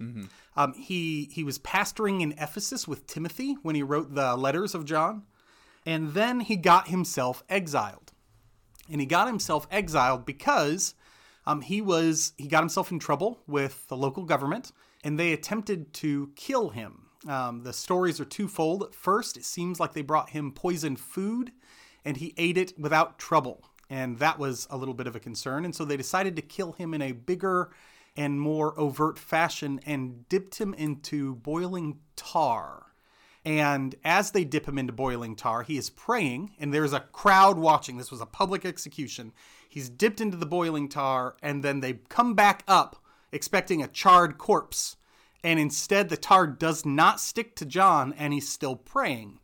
[0.57, 4.85] Um, he he was pastoring in Ephesus with Timothy when he wrote the letters of
[4.85, 5.25] John,
[5.85, 8.13] and then he got himself exiled.
[8.89, 10.95] And he got himself exiled because
[11.47, 14.73] um, he was he got himself in trouble with the local government,
[15.03, 17.07] and they attempted to kill him.
[17.29, 18.95] Um, the stories are twofold.
[18.95, 21.53] First, it seems like they brought him poisoned food,
[22.05, 25.65] and he ate it without trouble, and that was a little bit of a concern.
[25.65, 27.71] And so they decided to kill him in a bigger
[28.17, 32.87] and more overt fashion, and dipped him into boiling tar.
[33.45, 37.59] And as they dip him into boiling tar, he is praying, and there's a crowd
[37.59, 37.99] watching.
[37.99, 39.33] This was a public execution.
[39.75, 43.03] He's dipped into the boiling tar, and then they come back up
[43.33, 44.95] expecting a charred corpse.
[45.43, 49.41] And instead, the tar does not stick to John, and he's still praying.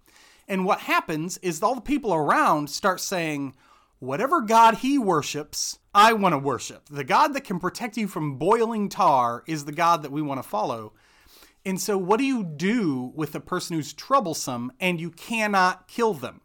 [0.47, 3.55] And what happens is all the people around start saying,
[3.99, 6.89] Whatever God he worships, I want to worship.
[6.89, 10.41] The God that can protect you from boiling tar is the God that we want
[10.41, 10.93] to follow.
[11.64, 16.14] And so, what do you do with a person who's troublesome and you cannot kill
[16.14, 16.41] them?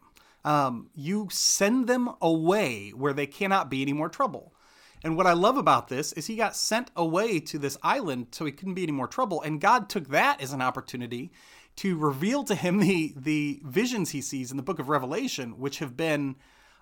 [0.46, 4.54] Um, you send them away where they cannot be any more trouble.
[5.02, 8.44] And what I love about this is he got sent away to this island so
[8.44, 9.42] he couldn't be any more trouble.
[9.42, 11.32] And God took that as an opportunity
[11.76, 15.80] to reveal to him the, the visions he sees in the book of Revelation, which
[15.80, 16.36] have been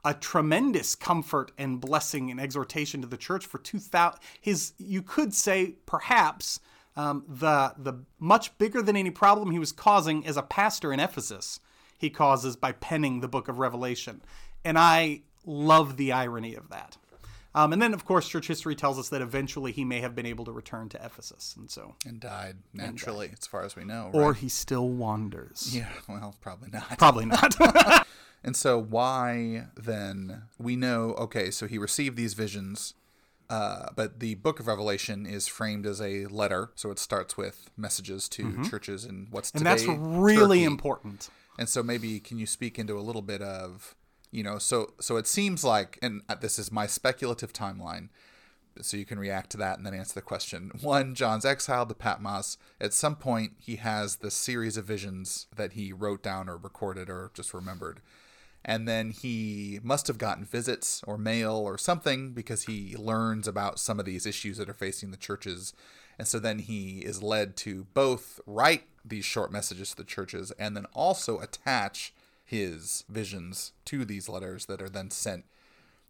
[0.05, 5.33] a tremendous comfort and blessing and exhortation to the church for 2000 his you could
[5.33, 6.61] say perhaps
[6.95, 11.01] um, the the much bigger than any problem he was causing as a pastor in
[11.01, 11.59] Ephesus
[12.05, 14.21] he causes by penning the book of Revelation
[14.65, 16.97] and I love the irony of that
[17.57, 20.27] um, and then of course church history tells us that eventually he may have been
[20.27, 24.11] able to return to Ephesus and so And died naturally, as far as we know.
[24.13, 24.37] or right?
[24.37, 26.99] he still wanders yeah, well, probably not.
[26.99, 27.55] probably not
[28.47, 30.43] And so, why then?
[30.59, 32.93] We know, okay, so he received these visions,
[33.49, 36.69] uh, but the book of Revelation is framed as a letter.
[36.75, 39.59] So it starts with messages to churches and what's Mm-hmm.
[39.59, 40.65] and that's really Turkey.
[40.75, 43.95] important And so, maybe can you speak into a little bit of,
[44.31, 48.09] you know, so so it seems like, and uh, this is my speculative timeline.
[48.81, 50.73] So you can react to that and then answer the question.
[50.83, 52.59] One, John's exiled to Patmos.
[52.81, 57.09] At some point, he has this series of visions that he wrote down or recorded
[57.09, 58.01] or just remembered
[58.65, 63.79] and then he must have gotten visits or mail or something because he learns about
[63.79, 65.75] some of these issues that are facing the churches
[66.19, 70.51] and so then he is led to both write these short messages to the churches
[70.59, 75.45] and then also attach his visions to these letters that are then sent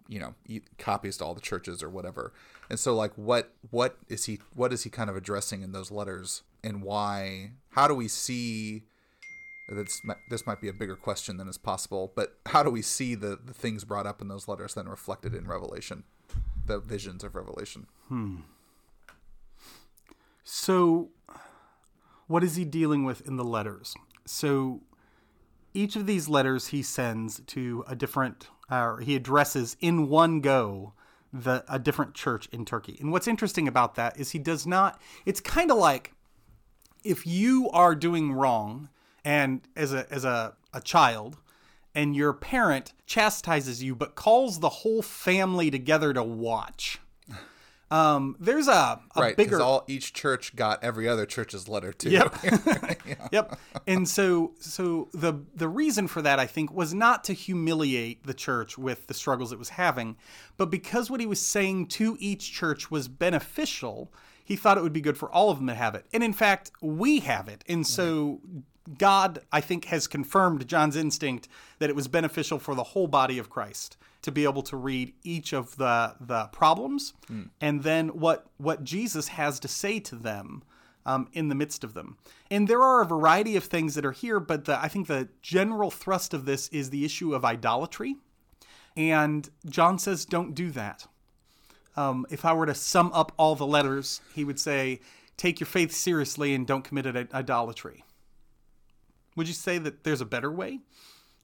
[0.08, 0.34] you know
[0.78, 2.32] copies to all the churches or whatever.
[2.68, 5.90] And so like what what is he what is he kind of addressing in those
[5.90, 8.84] letters and why how do we see
[9.68, 13.14] that's this might be a bigger question than is possible, but how do we see
[13.14, 16.04] the the things brought up in those letters then reflected in Revelation,
[16.66, 17.86] the visions of Revelation?
[18.08, 18.36] Hmm.
[20.44, 21.08] So,
[22.26, 23.94] what is he dealing with in the letters?
[24.26, 24.82] So,
[25.72, 30.92] each of these letters he sends to a different, or he addresses in one go
[31.32, 32.96] the a different church in Turkey.
[33.00, 35.00] And what's interesting about that is he does not.
[35.26, 36.12] It's kind of like
[37.02, 38.88] if you are doing wrong
[39.24, 41.38] and as a as a, a child
[41.94, 47.00] and your parent chastises you but calls the whole family together to watch
[47.94, 52.10] um, there's a, a right, bigger all each church got every other church's letter too.
[52.10, 52.36] Yep.
[52.42, 52.94] yeah.
[53.32, 53.58] Yep.
[53.86, 58.34] And so so the the reason for that I think was not to humiliate the
[58.34, 60.16] church with the struggles it was having,
[60.56, 64.12] but because what he was saying to each church was beneficial,
[64.44, 66.06] he thought it would be good for all of them to have it.
[66.12, 67.62] And in fact, we have it.
[67.68, 68.40] And so
[68.98, 73.38] God, I think, has confirmed John's instinct that it was beneficial for the whole body
[73.38, 77.48] of Christ to be able to read each of the the problems mm.
[77.60, 80.62] and then what what Jesus has to say to them
[81.06, 82.16] um, in the midst of them.
[82.50, 85.28] And there are a variety of things that are here, but the, I think the
[85.42, 88.16] general thrust of this is the issue of idolatry.
[88.96, 91.06] And John says, don't do that.
[91.96, 95.00] Um, if I were to sum up all the letters, he would say,
[95.36, 98.04] take your faith seriously and don't commit it- idolatry.
[99.36, 100.80] Would you say that there's a better way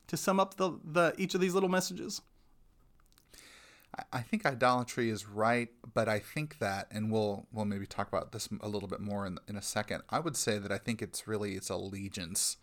[0.07, 2.23] to sum up the, the each of these little messages?
[4.13, 8.33] I think idolatry is right, but I think that, and we'll we'll maybe talk about
[8.33, 10.03] this a little bit more in in a second.
[10.11, 12.59] I would say that I think it's really its allegiance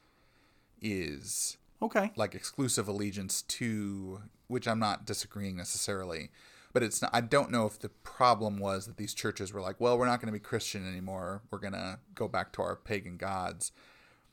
[0.82, 6.30] is okay, like exclusive allegiance to which I'm not disagreeing necessarily,
[6.74, 9.80] but it's not, I don't know if the problem was that these churches were like,
[9.80, 11.42] well, we're not going to be Christian anymore.
[11.52, 13.72] We're going to go back to our pagan gods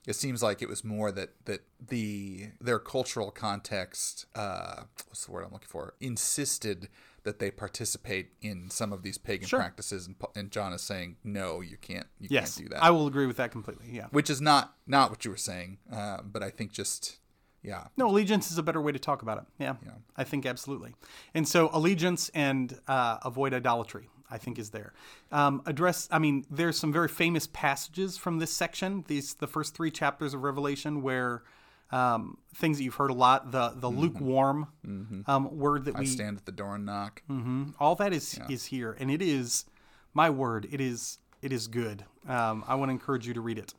[0.07, 5.33] it seems like it was more that that the their cultural context uh, what's the
[5.33, 5.95] word I'm looking for?
[6.01, 6.89] Insisted
[7.23, 9.59] that they participate in some of these pagan sure.
[9.59, 12.85] practices and, and, John is saying no you can't you yes, can't do that.
[12.85, 14.07] I will agree with that completely yeah.
[14.11, 17.19] Which is not not what you were saying uh, but I think just
[17.63, 17.87] yeah.
[17.97, 19.93] No allegiance is a better way to talk about it yeah, yeah.
[20.17, 20.95] I think absolutely.
[21.33, 24.93] And so allegiance and uh, avoid idolatry I think is there.
[25.31, 29.05] Um, address, I mean, there's some very famous passages from this section.
[29.07, 31.45] These the first three chapters of Revelation where
[31.93, 33.53] um, things that you've heard a lot.
[33.53, 34.01] The the mm-hmm.
[34.01, 35.31] lukewarm mm-hmm.
[35.31, 37.23] Um, word that I we stand at the door and knock.
[37.31, 38.53] Mm-hmm, all that is yeah.
[38.53, 39.67] is here, and it is
[40.13, 40.67] my word.
[40.71, 42.05] It is it is good.
[42.29, 43.73] Um, I want to encourage you to read it.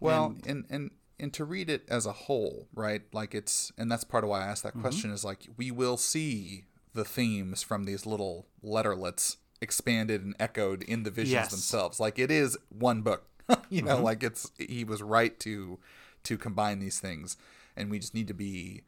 [0.00, 0.90] Well, and, and and
[1.20, 3.02] and to read it as a whole, right?
[3.12, 4.80] Like it's and that's part of why I asked that mm-hmm.
[4.80, 5.10] question.
[5.12, 11.02] Is like we will see the themes from these little letterlets expanded and echoed in
[11.02, 11.50] the visions yes.
[11.50, 12.00] themselves.
[12.00, 13.24] Like it is one book.
[13.70, 14.04] you know, mm-hmm.
[14.04, 15.78] like it's he was right to
[16.24, 17.36] to combine these things,
[17.76, 18.82] and we just need to be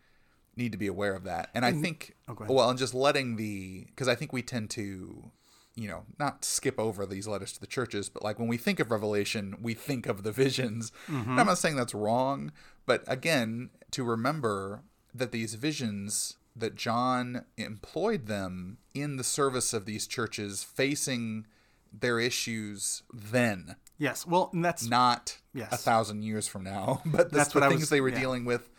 [0.56, 1.50] need to be aware of that.
[1.54, 5.30] And I think oh, well, and just letting the because I think we tend to
[5.74, 8.80] you know not skip over these letters to the churches, but like when we think
[8.80, 10.92] of Revelation, we think of the visions.
[11.08, 11.38] Mm-hmm.
[11.38, 12.52] I'm not saying that's wrong,
[12.84, 14.82] but again, to remember
[15.14, 21.46] that these visions that John employed them in the service of these churches facing
[21.92, 23.76] their issues then.
[23.98, 25.72] Yes, well, that's not yes.
[25.72, 28.20] a thousand years from now, but that's the things was, they were yeah.
[28.20, 28.70] dealing with.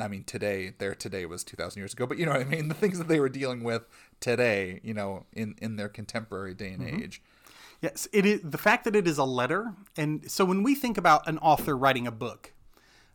[0.00, 2.44] I mean, today, their today was two thousand years ago, but you know what I
[2.44, 2.68] mean.
[2.68, 3.88] The things that they were dealing with
[4.20, 7.02] today, you know, in in their contemporary day and mm-hmm.
[7.02, 7.22] age.
[7.80, 10.98] Yes, it is the fact that it is a letter, and so when we think
[10.98, 12.52] about an author writing a book,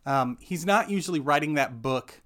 [0.05, 2.21] um, he's not usually writing that book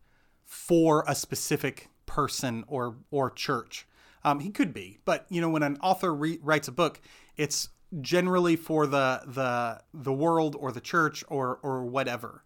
[0.49, 3.87] for a specific person or or church.
[4.23, 6.99] Um, he could be, but you know, when an author re- writes a book,
[7.37, 7.69] it's
[8.01, 12.43] generally for the the the world or the church or or whatever.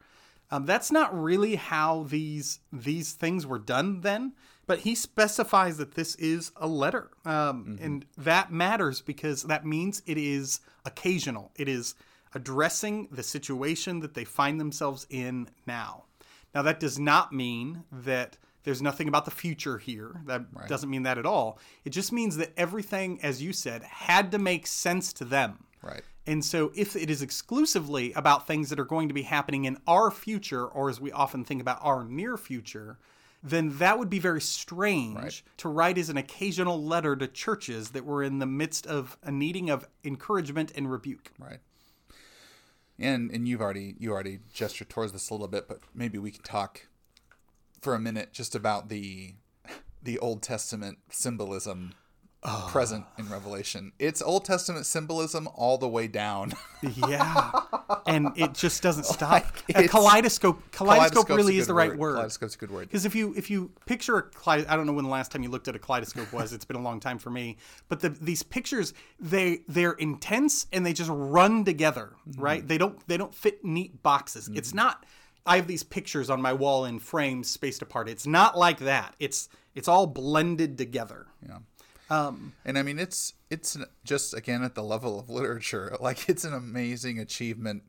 [0.51, 4.33] Um, that's not really how these these things were done then.
[4.65, 7.83] But he specifies that this is a letter, um, mm-hmm.
[7.83, 11.51] and that matters because that means it is occasional.
[11.55, 11.95] It is
[12.33, 16.05] addressing the situation that they find themselves in now.
[16.53, 20.21] Now, that does not mean that there's nothing about the future here.
[20.25, 20.67] That right.
[20.67, 21.59] doesn't mean that at all.
[21.83, 25.65] It just means that everything, as you said, had to make sense to them.
[25.81, 26.01] Right.
[26.25, 29.77] And so, if it is exclusively about things that are going to be happening in
[29.85, 32.97] our future, or as we often think about our near future,
[33.43, 35.41] then that would be very strange right.
[35.57, 39.31] to write as an occasional letter to churches that were in the midst of a
[39.31, 41.33] needing of encouragement and rebuke.
[41.37, 41.59] Right
[42.99, 46.31] and and you've already you already gestured towards this a little bit, but maybe we
[46.31, 46.87] can talk
[47.81, 49.35] for a minute just about the
[50.01, 51.93] the Old Testament symbolism
[52.67, 53.91] present in Revelation.
[53.99, 56.53] It's Old Testament symbolism all the way down.
[56.81, 57.51] yeah,
[58.05, 59.31] and it just doesn't stop.
[59.31, 60.61] Like, a kaleidoscope.
[60.71, 62.13] Kaleidoscope really is the right word.
[62.15, 62.87] Kaleidoscope's a good word.
[62.87, 65.43] Because if you if you picture a kaleid, I don't know when the last time
[65.43, 66.53] you looked at a kaleidoscope was.
[66.53, 67.57] It's been a long time for me.
[67.89, 72.41] But the, these pictures, they they're intense and they just run together, Mm-hmm.
[72.41, 72.67] right?
[72.67, 74.49] They don't they don't fit neat boxes.
[74.53, 75.05] It's not.
[75.45, 78.07] I have these pictures on my wall in frames spaced apart.
[78.07, 79.15] It's not like that.
[79.19, 81.27] It's it's all blended together.
[81.45, 81.57] Yeah.
[82.09, 86.43] Um, And I mean, it's it's just again at the level of literature, like it's
[86.43, 87.83] an amazing achievement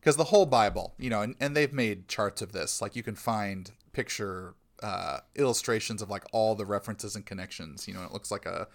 [0.00, 2.82] because the whole Bible, you know, and, and they've made charts of this.
[2.82, 7.86] Like you can find picture uh, illustrations of like all the references and connections.
[7.86, 8.66] You know, it looks like a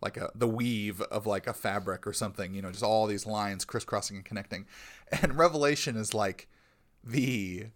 [0.00, 2.54] like a the weave of like a fabric or something.
[2.54, 4.66] You know, just all these lines crisscrossing and connecting.
[5.22, 6.48] And Revelation is like
[7.02, 7.68] the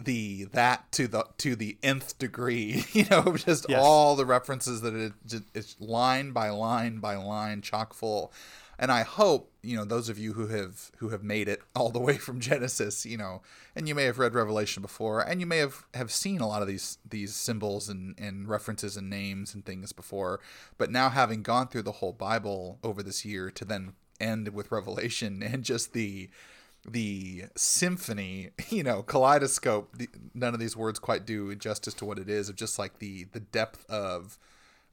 [0.00, 3.80] the that to the to the nth degree you know just Yes.
[3.82, 8.32] all the references that it just it's line by line by line chock full
[8.78, 11.90] and i hope you know those of you who have who have made it all
[11.90, 13.42] the way from genesis you know
[13.74, 16.62] and you may have read revelation before and you may have have seen a lot
[16.62, 20.38] of these these symbols and and references and names and things before
[20.76, 24.70] but now having gone through the whole bible over this year to then end with
[24.70, 26.30] revelation and just the
[26.92, 29.96] the symphony, you know, kaleidoscope.
[29.96, 32.98] The, none of these words quite do justice to what it is of just like
[32.98, 34.38] the the depth of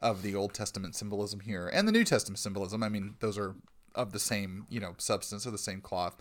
[0.01, 2.83] of the Old Testament symbolism here and the New Testament symbolism.
[2.83, 3.55] I mean, those are
[3.95, 6.17] of the same, you know, substance of the same cloth.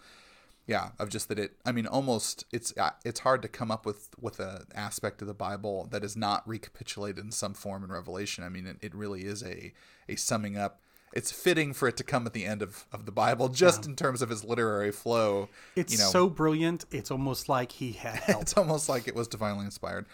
[0.67, 1.57] Yeah, of just that it.
[1.67, 5.29] I mean, almost it's uh, it's hard to come up with with an aspect of
[5.29, 8.45] the Bible that is not recapitulated in some form in Revelation.
[8.45, 9.75] I mean, it, it really is a
[10.09, 10.81] a summing up.
[11.15, 13.95] It's fitting for it to come at the end of, of the Bible, just in
[13.95, 15.49] terms of its literary flow.
[15.77, 16.85] it's you know, so brilliant.
[16.91, 18.43] It's almost like he had help.
[18.43, 20.07] it's almost like it was divinely inspired.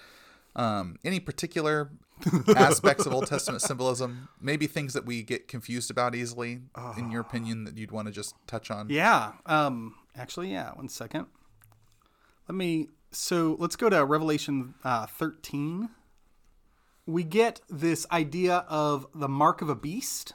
[0.54, 1.90] Um, any particular
[2.56, 4.28] aspects of Old Testament symbolism?
[4.40, 6.60] Maybe things that we get confused about easily,
[6.98, 8.90] in your opinion, that you'd want to just touch on?
[8.90, 9.32] Yeah.
[9.46, 9.94] Um.
[10.16, 10.72] Actually, yeah.
[10.72, 11.26] One second.
[12.48, 12.88] Let me.
[13.10, 15.88] So let's go to Revelation uh, 13.
[17.06, 20.34] We get this idea of the mark of a beast,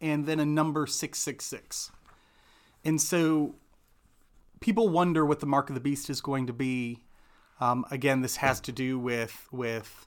[0.00, 1.90] and then a number six six six.
[2.84, 3.54] And so
[4.60, 7.02] people wonder what the mark of the beast is going to be.
[7.60, 10.06] Um, again, this has to do with with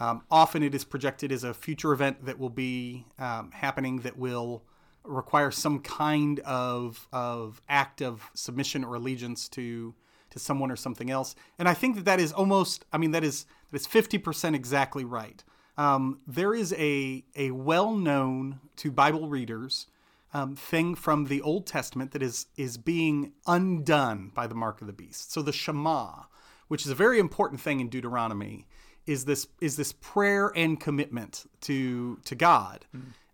[0.00, 4.16] um, often it is projected as a future event that will be um, happening that
[4.16, 4.62] will
[5.04, 9.94] require some kind of of act of submission or allegiance to
[10.30, 11.34] to someone or something else.
[11.58, 14.54] And I think that that is almost I mean that is that is fifty percent
[14.56, 15.42] exactly right.
[15.76, 19.86] Um, there is a a well known to Bible readers
[20.34, 24.86] um, thing from the Old Testament that is is being undone by the mark of
[24.86, 25.32] the beast.
[25.32, 26.24] So the Shema,
[26.68, 28.66] which is a very important thing in Deuteronomy,
[29.06, 32.86] is this is this prayer and commitment to to God.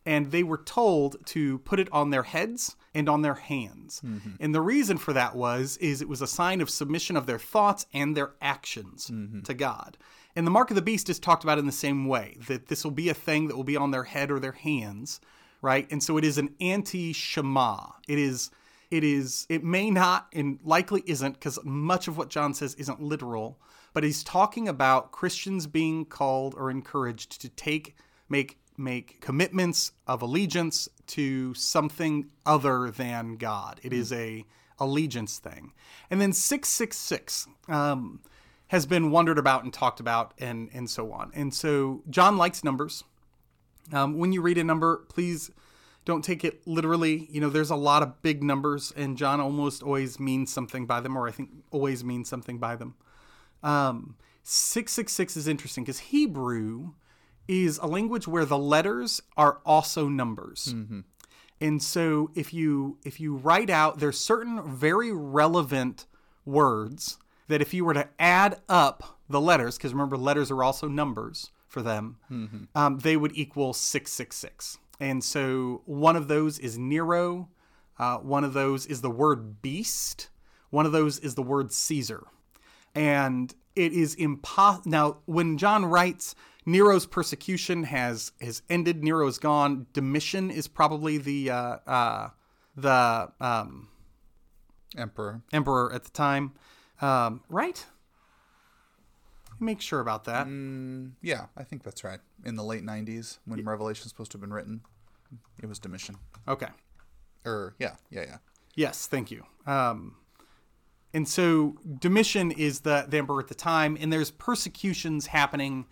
[0.09, 4.01] And they were told to put it on their heads and on their hands.
[4.05, 4.31] Mm-hmm.
[4.41, 7.39] And the reason for that was is it was a sign of submission of their
[7.39, 9.43] thoughts and their actions mm-hmm.
[9.43, 9.99] to God.
[10.35, 12.85] And the mark of the beast is talked about in the same way that this
[12.85, 15.21] will be a thing that will be on their head or their hands
[15.63, 15.91] right?
[15.91, 17.79] And so it is an anti-Shema.
[18.07, 18.51] It is
[18.91, 23.03] it is it may not and likely isn't because much of what John says isn't
[23.03, 23.59] literal,
[23.93, 27.97] but he's talking about Christians being called or encouraged to take
[28.29, 33.81] make make commitments of allegiance to something other than God.
[33.83, 34.45] It is a
[34.79, 35.73] allegiance thing.
[36.11, 38.21] And then 666 um,
[38.69, 41.31] has been wondered about and talked about and and so on.
[41.35, 43.05] And so John likes numbers.
[43.93, 45.51] Um, when you read a number, please
[46.05, 47.27] don't take it literally.
[47.31, 51.01] You know, there's a lot of big numbers, and John almost always means something by
[51.01, 52.95] them, or I think always means something by them.
[53.63, 56.93] Um, 666 is interesting because Hebrew
[57.49, 60.75] is a language where the letters are also numbers.
[61.61, 66.07] And so if you if you write out there's certain very relevant
[66.45, 67.19] words
[67.49, 71.51] that if you were to add up the letters, because remember letters are also numbers
[71.67, 72.19] for them,
[72.75, 74.79] um, they would equal six six six.
[75.01, 77.49] And so one of those is Nero,
[77.99, 80.29] uh, one of those is the word beast,
[80.71, 82.25] one of those is the word Caesar
[82.95, 84.91] and it is impossible.
[84.91, 86.35] Now, when John writes,
[86.69, 89.03] Nero's persecution has has ended.
[89.03, 89.87] Nero's gone.
[89.95, 92.29] Domitian is probably the uh, uh,
[92.77, 93.89] the um,
[94.97, 95.43] Emperor.
[95.53, 96.53] emperor at the time,
[97.01, 97.87] um, right?
[99.61, 100.47] Make sure about that.
[101.21, 102.21] Yeah, I think that's right.
[102.45, 104.83] In the late 90s, when Revelation's supposed to have been written,
[105.61, 106.17] it was Domitian.
[106.47, 106.69] Okay.
[107.45, 108.37] Or, yeah, yeah, yeah.
[108.77, 109.45] Yes, thank you.
[109.67, 110.15] Um,
[111.13, 115.87] and so Domitian is the, the emperor at the time, and there's persecutions happening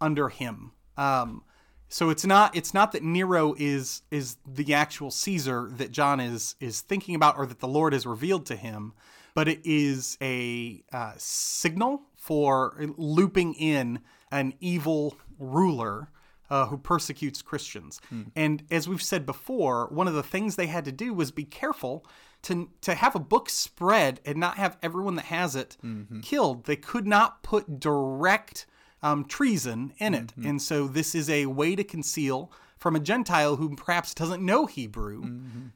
[0.00, 1.42] under him Um,
[1.88, 6.56] so it's not it's not that Nero is is the actual Caesar that John is
[6.58, 8.92] is thinking about or that the Lord has revealed to him,
[9.34, 14.00] but it is a uh, signal for looping in
[14.32, 16.08] an evil ruler
[16.50, 18.00] uh, who persecutes Christians.
[18.34, 21.44] And as we've said before, one of the things they had to do was be
[21.44, 22.04] careful
[22.42, 25.76] to to have a book spread and not have everyone that has it
[26.22, 26.64] killed.
[26.64, 28.66] They could not put direct
[29.06, 33.56] um, treason in it, and so this is a way to conceal from a Gentile
[33.56, 35.22] who perhaps doesn't know Hebrew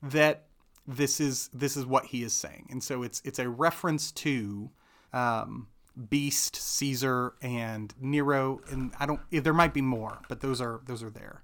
[0.03, 0.47] that
[0.87, 4.70] this is this is what he is saying, and so it's it's a reference to.
[5.12, 5.68] Um,
[6.09, 9.20] Beast, Caesar, and Nero, and I don't.
[9.31, 11.43] There might be more, but those are those are there.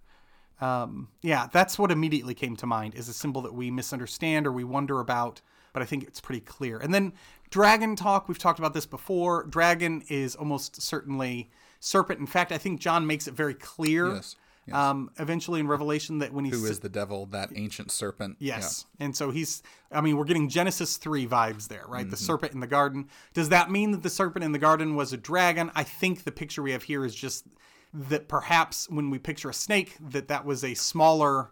[0.61, 4.53] Um, yeah, that's what immediately came to mind is a symbol that we misunderstand or
[4.53, 6.79] we wonder about, but I think it's pretty clear.
[6.79, 7.13] And then
[7.51, 9.45] dragon talk, we've talked about this before.
[9.45, 11.51] Dragon is almost certainly
[11.81, 12.21] serpent.
[12.21, 14.15] In fact, I think John makes it very clear.
[14.15, 14.77] Yes, yes.
[14.77, 17.27] Um, eventually in Revelation that when he's Who is the devil?
[17.27, 18.37] That ancient serpent.
[18.39, 18.87] Yes.
[18.99, 22.03] And so he's, I mean, we're getting Genesis 3 vibes there, right?
[22.03, 22.11] Mm-hmm.
[22.11, 23.09] The serpent in the garden.
[23.35, 25.71] Does that mean that the serpent in the garden was a dragon?
[25.75, 27.47] I think the picture we have here is just
[27.93, 31.51] that perhaps when we picture a snake, that that was a smaller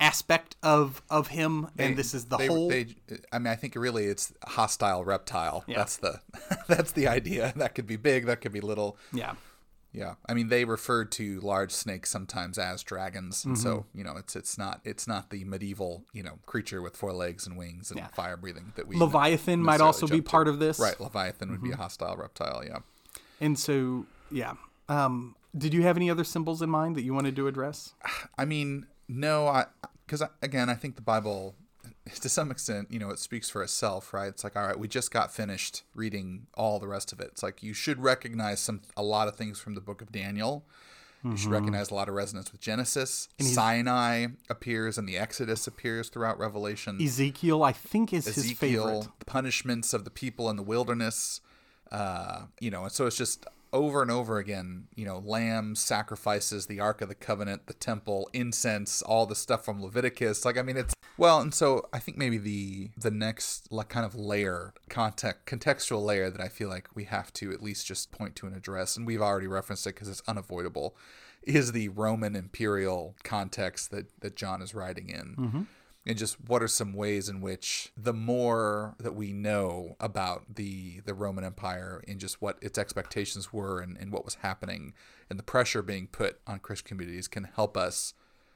[0.00, 2.86] aspect of of him and this is the they, whole They,
[3.32, 5.64] I mean, I think really it's hostile reptile.
[5.68, 6.20] That's the
[6.68, 7.52] that's the idea.
[7.56, 8.26] That could be big.
[8.26, 8.98] That could be little.
[9.12, 9.34] yeah
[9.94, 13.62] Yeah, I mean they referred to large snakes sometimes as dragons, and Mm-hmm.
[13.62, 17.12] so you know it's it's not it's not the medieval you know creature with four
[17.12, 20.30] legs and wings and fire breathing that we Leviathan might also be jump to.
[20.30, 20.78] part of this.
[20.78, 21.66] Right, Leviathan would Mm-hmm.
[21.68, 22.62] be a hostile reptile.
[22.64, 22.78] Yeah.
[23.40, 24.54] and so yeah
[24.88, 27.92] um did you have any other symbols in mind that you wanted to address
[28.38, 29.66] I mean, no, I
[30.06, 31.54] because again, I think the Bible,
[32.20, 34.28] to some extent, you know, it speaks for itself, right?
[34.28, 37.28] It's like, all right, we just got finished reading all the rest of it.
[37.32, 40.64] It's like you should recognize some a lot of things from the book of Daniel.
[41.24, 43.28] You should recognize a lot of resonance with Genesis.
[43.38, 47.00] Sinai appears and the Exodus appears throughout Revelation.
[47.00, 51.40] ezekiel i think is his Ezekiel, favorite the punishments of the people in the wilderness.
[51.92, 54.88] Uh, you know, and so it's just over and over again.
[54.94, 59.64] You know, lambs, sacrifices, the Ark of the Covenant, the temple, incense, all the stuff
[59.64, 60.44] from Leviticus.
[60.44, 64.06] Like, I mean, it's well, and so I think maybe the the next like kind
[64.06, 68.12] of layer, context, contextual layer that I feel like we have to at least just
[68.12, 70.96] point to and address, and we've already referenced it because it's unavoidable,
[71.42, 75.62] is the Roman imperial context that that John is writing in mm-hmm.
[76.06, 81.00] And just what are some ways in which the more that we know about the
[81.04, 84.94] the Roman Empire and just what its expectations were and, and what was happening
[85.30, 88.14] and the pressure being put on Christian communities can help us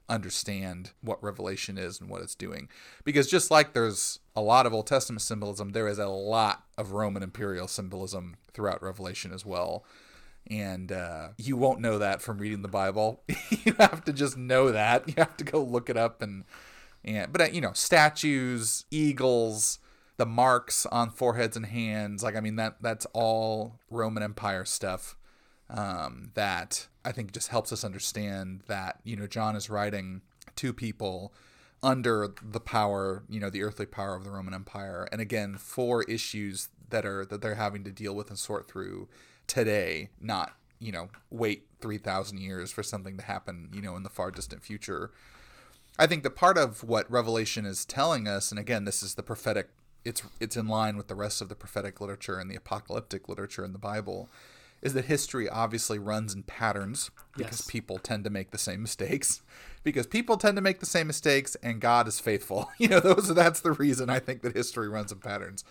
[0.08, 2.68] understand what Revelation is and what it's doing.
[3.04, 6.92] Because just like there's a lot of Old Testament symbolism, there is a lot of
[6.92, 9.84] Roman imperial symbolism throughout Revelation as well.
[10.48, 13.22] And uh, you won't know that from reading the Bible.
[13.50, 15.08] you have to just know that.
[15.08, 16.44] You have to go look it up and
[17.06, 19.78] and but uh, you know statues eagles
[20.16, 25.16] the marks on foreheads and hands like i mean that that's all roman empire stuff
[25.68, 30.22] um, that i think just helps us understand that you know john is writing
[30.56, 31.32] to people
[31.82, 35.08] under the power you know the earthly power of the roman empire.
[35.12, 39.08] And again for issues that are that they're having to deal with and sort through
[39.46, 44.08] today not you know wait 3000 years for something to happen you know in the
[44.08, 45.12] far distant future
[45.98, 49.22] I think that part of what Revelation is telling us, and again, this is the
[49.22, 49.68] prophetic.
[50.04, 53.64] It's it's in line with the rest of the prophetic literature and the apocalyptic literature
[53.64, 54.28] in the Bible,
[54.82, 57.66] is that history obviously runs in patterns because Yes.
[57.66, 59.42] people tend to make the same mistakes,
[59.82, 62.70] because people tend to make the same mistakes, and God is faithful.
[62.78, 65.64] You know, those that's the reason I think that history runs in patterns.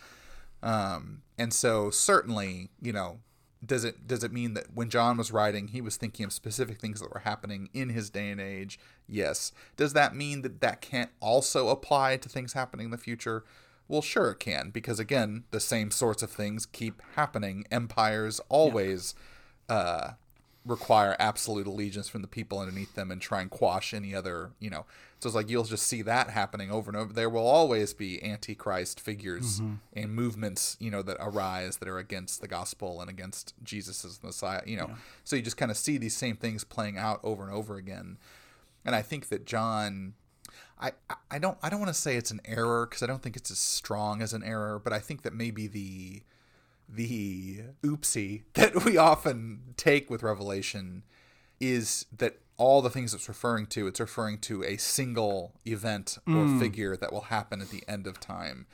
[0.63, 3.19] Um, and so certainly, you know,
[3.63, 6.79] does it does it mean that when John was writing, he was thinking of specific
[6.79, 8.79] things that were happening in his day and age?
[9.07, 9.51] Yes.
[9.77, 13.43] Does that mean that that can't also apply to things happening in the future?
[13.87, 17.65] Well, sure it can, because again, the same sorts of things keep happening.
[17.69, 19.13] Empires always
[19.69, 20.11] uh,
[20.65, 24.69] require absolute allegiance from the people underneath them and try and quash any other, you
[24.69, 24.85] know.
[25.19, 27.13] So it's like you'll just see that happening over and over.
[27.13, 29.75] There will always be antichrist figures mm-hmm.
[29.93, 34.17] and movements, you know, that arise that are against the gospel and against Jesus as
[34.17, 34.91] the Messiah, you know.
[35.23, 38.17] So you just kind of see these same things playing out over and over again.
[38.83, 40.13] And I think that John
[40.79, 40.91] I,
[41.31, 43.51] I don't I don't want to say it's an error because I don't think it's
[43.51, 46.21] as strong as an error, but I think that maybe the
[46.87, 51.03] the oopsie that we often take with Revelation
[51.59, 56.33] is that all the things it's referring to, it's referring to a single event or
[56.33, 56.59] hmm.
[56.59, 58.65] figure that will happen at the end of time.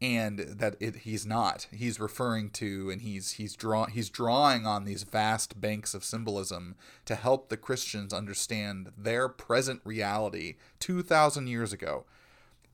[0.00, 1.66] and that it, he's not.
[1.72, 6.76] He's referring to and he's he's draw he's drawing on these vast banks of symbolism
[7.06, 12.04] to help the Christians understand their present reality 2000 years ago.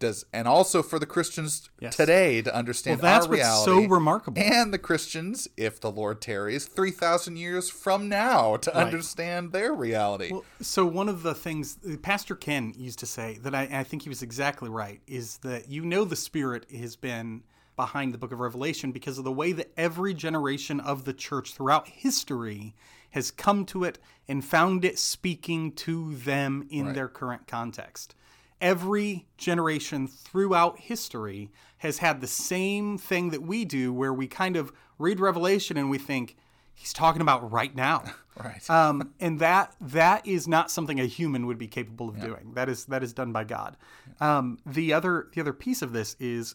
[0.03, 1.97] Does and also for the Christians Yes.
[1.97, 3.85] today to understand Well, that's our reality.
[3.85, 4.43] so remarkable.
[4.43, 10.33] And the Christians, if the Lord tarries, 3000 years from now to understand their reality.
[10.33, 14.03] Well, so one of the things Pastor Ken used to say that I, I think
[14.03, 17.43] he was exactly right is that you know the Spirit has been
[17.77, 21.55] behind the Book of Revelation because of the way that every generation of the church
[21.55, 22.75] throughout history
[23.11, 23.99] has come to it
[24.29, 28.15] and found it speaking to them in their current context.
[28.63, 34.57] Every generation throughout history has had the same thing that we do, where we kind
[34.57, 36.37] of read Revelation and we think,
[36.75, 38.03] he's talking about right now
[38.43, 38.69] right.
[38.71, 42.53] um, and that that is not something a human would be capable of doing.
[42.55, 43.77] That is that is done by God.
[44.21, 46.55] Um, the other the other piece of this is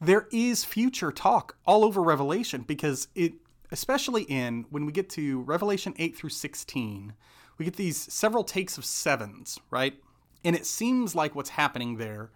[0.00, 3.34] there is future talk all over Revelation because it
[3.70, 7.14] especially in when we get to Revelation eight through sixteen,
[7.58, 9.94] we get these several takes of sevens, right?
[10.44, 12.30] And it seems like what's happening there.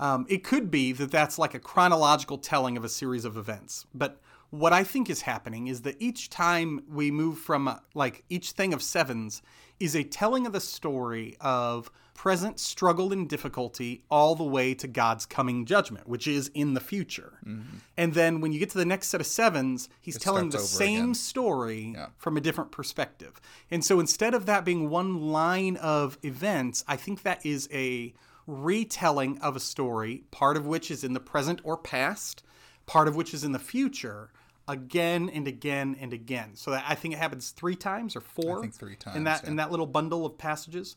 [0.00, 3.86] Um, it could be that that's like a chronological telling of a series of events.
[3.94, 8.50] But what I think is happening is that each time we move from like each
[8.50, 9.42] thing of sevens
[9.80, 11.90] is a telling of the story of
[12.22, 16.78] present struggle and difficulty all the way to God's coming judgment, which is in the
[16.78, 17.40] future.
[17.44, 17.78] Mm-hmm.
[17.96, 20.98] And then when you get to the next set of sevens, he's telling the same
[20.98, 21.14] again.
[21.14, 23.40] story from a different perspective.
[23.72, 28.14] And so instead of that being one line of events, I think that is a
[28.46, 32.44] retelling of a story, part of which is in the present or past,
[32.86, 34.30] part of which is in the future,
[34.68, 36.50] again and again and again.
[36.54, 38.58] So that, I think it happens three times or four.
[38.58, 39.50] I think three times in that yeah.
[39.50, 40.94] in that little bundle of passages.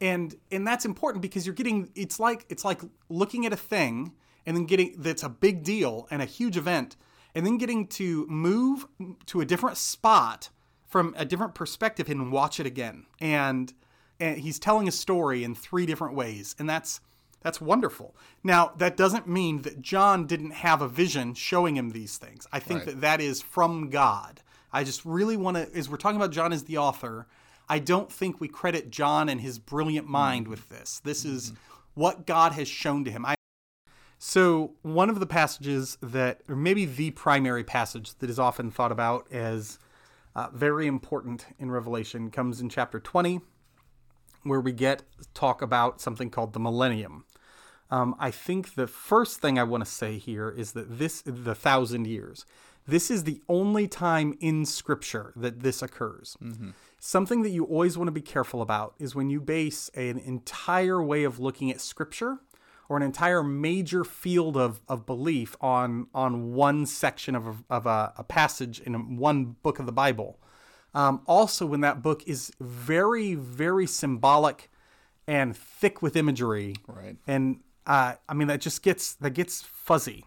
[0.00, 4.12] And and that's important because you're getting it's like it's like looking at a thing
[4.46, 6.96] and then getting that's a big deal and a huge event
[7.34, 8.86] and then getting to move
[9.26, 10.50] to a different spot
[10.86, 13.06] from a different perspective and watch it again.
[13.20, 13.72] And
[14.20, 17.00] and he's telling a story in three different ways and that's
[17.40, 18.16] that's wonderful.
[18.42, 22.46] Now, that doesn't mean that John didn't have a vision showing him these things.
[22.52, 22.86] I think Right.
[22.86, 24.42] that that is from God.
[24.72, 27.26] I just really want to, as we're talking about John as the author,
[27.68, 31.00] I don't think we credit John and his brilliant mind with this.
[31.04, 31.52] This is
[31.94, 33.26] what God has shown to him.
[33.26, 33.34] I,
[34.18, 38.90] so, one of the passages that, or maybe the primary passage that is often thought
[38.90, 39.78] about as
[40.34, 43.40] uh, very important in Revelation, comes in chapter 20,
[44.42, 45.02] where we get
[45.34, 47.24] talk about something called the millennium.
[47.90, 51.54] Um, I think the first thing I want to say here is that this, the
[51.54, 52.44] thousand years,
[52.88, 56.36] this is the only time in Scripture that this occurs.
[56.98, 61.00] Something that you always want to be careful about is when you base an entire
[61.02, 62.38] way of looking at Scripture
[62.88, 67.86] or an entire major field of, of belief on on one section of a, of
[67.86, 70.40] a, a passage in one book of the Bible.
[70.94, 74.70] Um, also, when that book is very, very symbolic
[75.26, 77.16] and thick with imagery, Right.
[77.26, 80.24] and uh, I mean that just gets that gets fuzzy.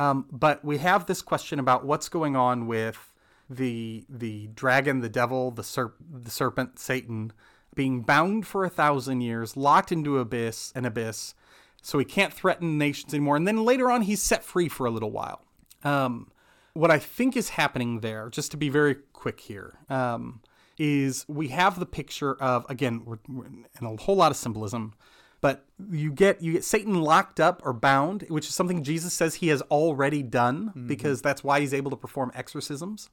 [0.00, 3.12] Um, but we have this question about what's going on with
[3.50, 7.34] the the dragon, the devil, the serp, the serpent, Satan,
[7.74, 11.34] being bound for a thousand years, locked into abyss, an abyss,
[11.82, 13.36] so he can't threaten nations anymore.
[13.36, 15.42] And then later on, he's set free for a little while.
[15.84, 16.30] Um,
[16.72, 20.40] what I think is happening there, just to be very quick here, um,
[20.78, 24.94] is we have the picture of again, we're, we're in a whole lot of symbolism,
[25.40, 29.36] but you get you get Satan locked up or bound, which is something Jesus says
[29.36, 33.08] he has already done because that's why he's able to perform exorcisms.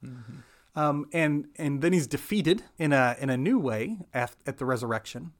[0.75, 4.65] Um, and and then he's defeated in a in a new way at, at the
[4.65, 5.31] resurrection.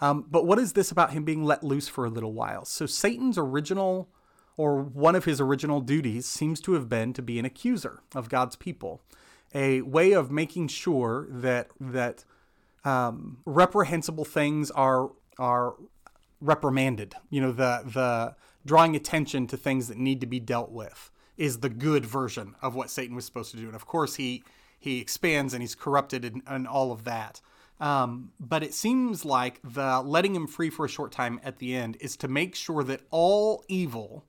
[0.00, 2.64] Um, but what is this about him being let loose for a little while?
[2.64, 4.08] So Satan's original,
[4.56, 8.28] or one of his original duties, seems to have been to be an accuser of
[8.28, 9.00] God's people,
[9.54, 12.24] a way of making sure that that
[12.84, 15.76] um, reprehensible things are are
[16.44, 17.14] reprimanded.
[17.30, 18.36] You know, the the
[18.66, 22.74] drawing attention to things that need to be dealt with is the good version of
[22.74, 23.66] what Satan was supposed to do.
[23.66, 24.44] And of course, he
[24.78, 27.40] he expands and he's corrupted and, and all of that.
[27.80, 31.74] Um, but it seems like the letting him free for a short time at the
[31.74, 34.24] end is to make sure that all evil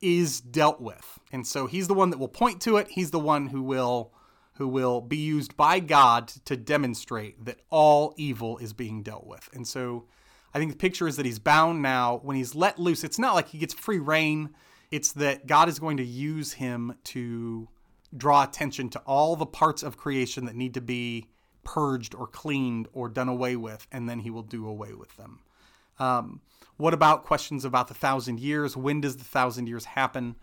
[0.00, 1.18] is dealt with.
[1.32, 2.88] And so he's the one that will point to it.
[2.88, 4.12] He's the one who will
[4.54, 9.50] who will be used by God to demonstrate that all evil is being dealt with.
[9.52, 10.06] And so
[10.54, 12.20] I think the picture is that he's bound now.
[12.22, 14.50] When he's let loose, it's not like he gets free reign.
[14.90, 17.68] It's that God is going to use him to
[18.16, 21.26] draw attention to all the parts of creation that need to be
[21.64, 25.40] purged or cleaned or done away with, and then he will do away with them.
[25.98, 26.40] Um,
[26.76, 28.76] what about questions about the thousand years?
[28.76, 30.36] When does the thousand years happen?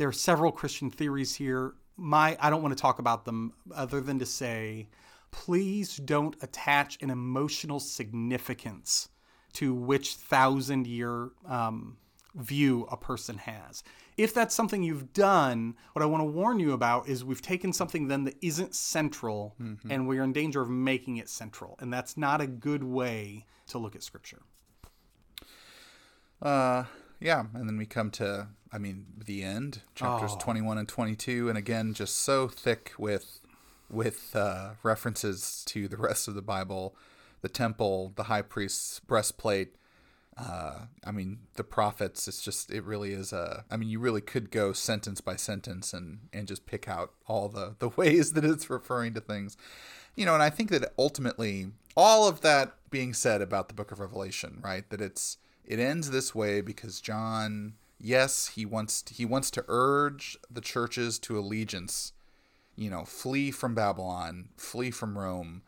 [0.00, 1.74] there are several Christian theories here.
[1.98, 4.88] My I don't want to talk about them other than to say
[5.30, 9.10] please don't attach an emotional significance
[9.54, 11.96] to which thousand year um,
[12.34, 13.82] view a person has.
[14.16, 17.72] If that's something you've done, what I want to warn you about is we've taken
[17.72, 19.90] something then that isn't central mm-hmm.
[19.90, 21.76] and we're in danger of making it central.
[21.80, 24.42] And that's not a good way to look at scripture.
[26.42, 26.84] Uh,
[27.18, 27.44] yeah.
[27.54, 30.38] And then we come to, I mean, the end, chapters oh.
[30.38, 31.48] 21 and 22.
[31.48, 33.40] And again, just so thick with
[33.90, 36.94] with uh, references to the rest of the Bible,
[37.42, 39.74] the temple, the high priest's breastplate.
[40.36, 42.26] Uh, I mean, the prophets.
[42.28, 43.64] It's just it really is a.
[43.70, 47.48] I mean, you really could go sentence by sentence and and just pick out all
[47.48, 49.56] the the ways that it's referring to things,
[50.14, 50.34] you know.
[50.34, 54.60] And I think that ultimately, all of that being said about the Book of Revelation,
[54.62, 54.88] right?
[54.90, 60.38] That it's it ends this way because John, yes, he wants he wants to urge
[60.50, 62.12] the churches to allegiance
[62.80, 65.60] you know, flee from Babylon, flee from Rome,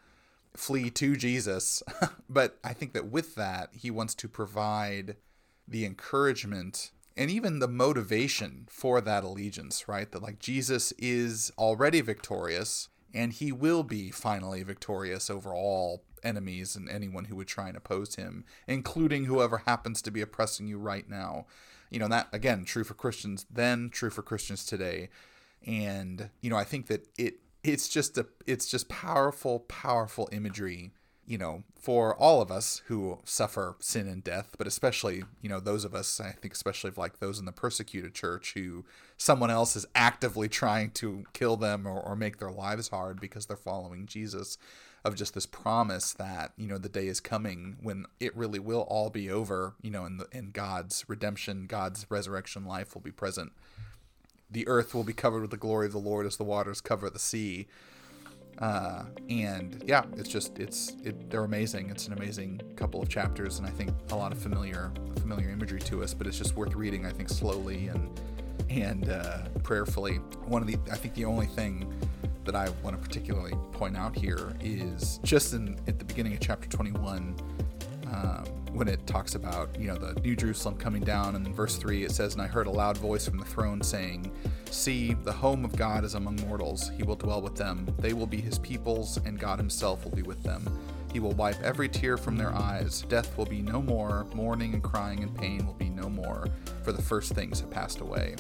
[0.56, 1.82] flee to Jesus.
[2.28, 5.16] but I think that with that, he wants to provide
[5.66, 10.10] the encouragement and even the motivation for that allegiance, right?
[10.10, 16.76] That like Jesus is already victorious and he will be finally victorious over all enemies
[16.76, 20.78] and anyone who would try and oppose him, including whoever happens to be oppressing you
[20.78, 21.46] right now.
[21.90, 25.10] You know, that again, true for Christians then, true for Christians today
[25.66, 27.34] and you know i think that it
[27.64, 30.92] it's just a it's just powerful powerful imagery
[31.26, 35.60] you know for all of us who suffer sin and death but especially you know
[35.60, 38.84] those of us i think especially like those in the persecuted church who
[39.16, 43.46] someone else is actively trying to kill them or, or make their lives hard because
[43.46, 44.58] they're following jesus
[45.04, 48.82] of just this promise that you know the day is coming when it really will
[48.82, 53.12] all be over you know and the in god's redemption god's resurrection life will be
[53.12, 53.52] present
[54.52, 57.10] the earth will be covered with the glory of the Lord as the waters cover
[57.10, 57.66] the sea.
[58.58, 61.90] Uh, and yeah, it's just it's it, they're amazing.
[61.90, 65.80] It's an amazing couple of chapters, and I think a lot of familiar familiar imagery
[65.80, 66.14] to us.
[66.14, 67.06] But it's just worth reading.
[67.06, 68.20] I think slowly and
[68.68, 70.16] and uh, prayerfully.
[70.46, 71.92] One of the I think the only thing
[72.44, 76.40] that I want to particularly point out here is just in at the beginning of
[76.40, 77.36] chapter 21
[78.12, 81.76] um, when it talks about you know the New Jerusalem coming down, and in verse
[81.76, 84.32] three it says, "And I heard a loud voice from the throne saying,
[84.70, 86.90] See, the home of God is among mortals.
[86.96, 87.86] He will dwell with them.
[87.98, 90.64] They will be His peoples, and God Himself will be with them."
[91.12, 93.02] He will wipe every tear from their eyes.
[93.02, 94.26] Death will be no more.
[94.34, 96.46] Mourning and crying and pain will be no more,
[96.82, 98.36] for the first things have passed away.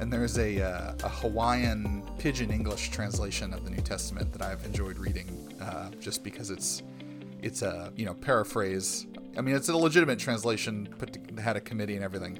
[0.00, 4.64] And there's a, uh, a Hawaiian pidgin English translation of the New Testament that I've
[4.64, 5.28] enjoyed reading,
[5.60, 6.82] uh, just because it's
[7.40, 9.06] it's a you know paraphrase.
[9.36, 10.88] I mean, it's a legitimate translation.
[10.98, 12.38] Put to, had a committee and everything,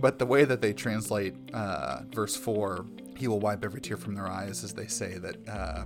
[0.00, 4.14] but the way that they translate uh, verse four, "He will wipe every tear from
[4.14, 5.48] their eyes," as they say that.
[5.48, 5.84] Uh,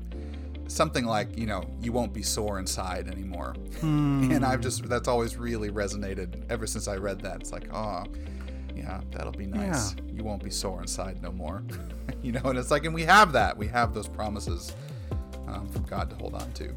[0.66, 4.30] something like you know you won't be sore inside anymore hmm.
[4.30, 8.04] and i've just that's always really resonated ever since i read that it's like oh
[8.74, 10.02] yeah that'll be nice yeah.
[10.14, 11.62] you won't be sore inside no more
[12.22, 14.74] you know and it's like and we have that we have those promises
[15.48, 16.74] um, from god to hold on to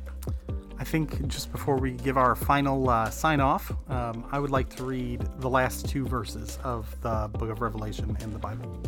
[0.79, 4.69] I think just before we give our final uh, sign off, um, I would like
[4.75, 8.81] to read the last two verses of the book of Revelation in the Bible.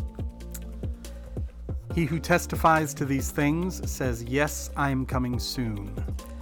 [1.94, 5.92] He who testifies to these things says, Yes, I am coming soon.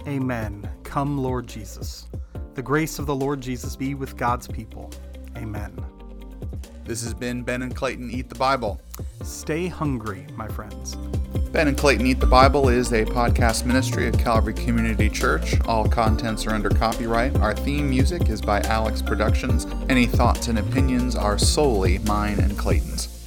[0.07, 0.69] Amen.
[0.83, 2.07] Come, Lord Jesus.
[2.53, 4.91] The grace of the Lord Jesus be with God's people.
[5.35, 5.73] Amen.
[6.85, 8.79] This has been Ben and Clayton Eat the Bible.
[9.23, 10.95] Stay hungry, my friends.
[11.51, 15.59] Ben and Clayton Eat the Bible is a podcast ministry of Calvary Community Church.
[15.65, 17.35] All contents are under copyright.
[17.37, 19.65] Our theme music is by Alex Productions.
[19.89, 23.18] Any thoughts and opinions are solely mine and Clayton's.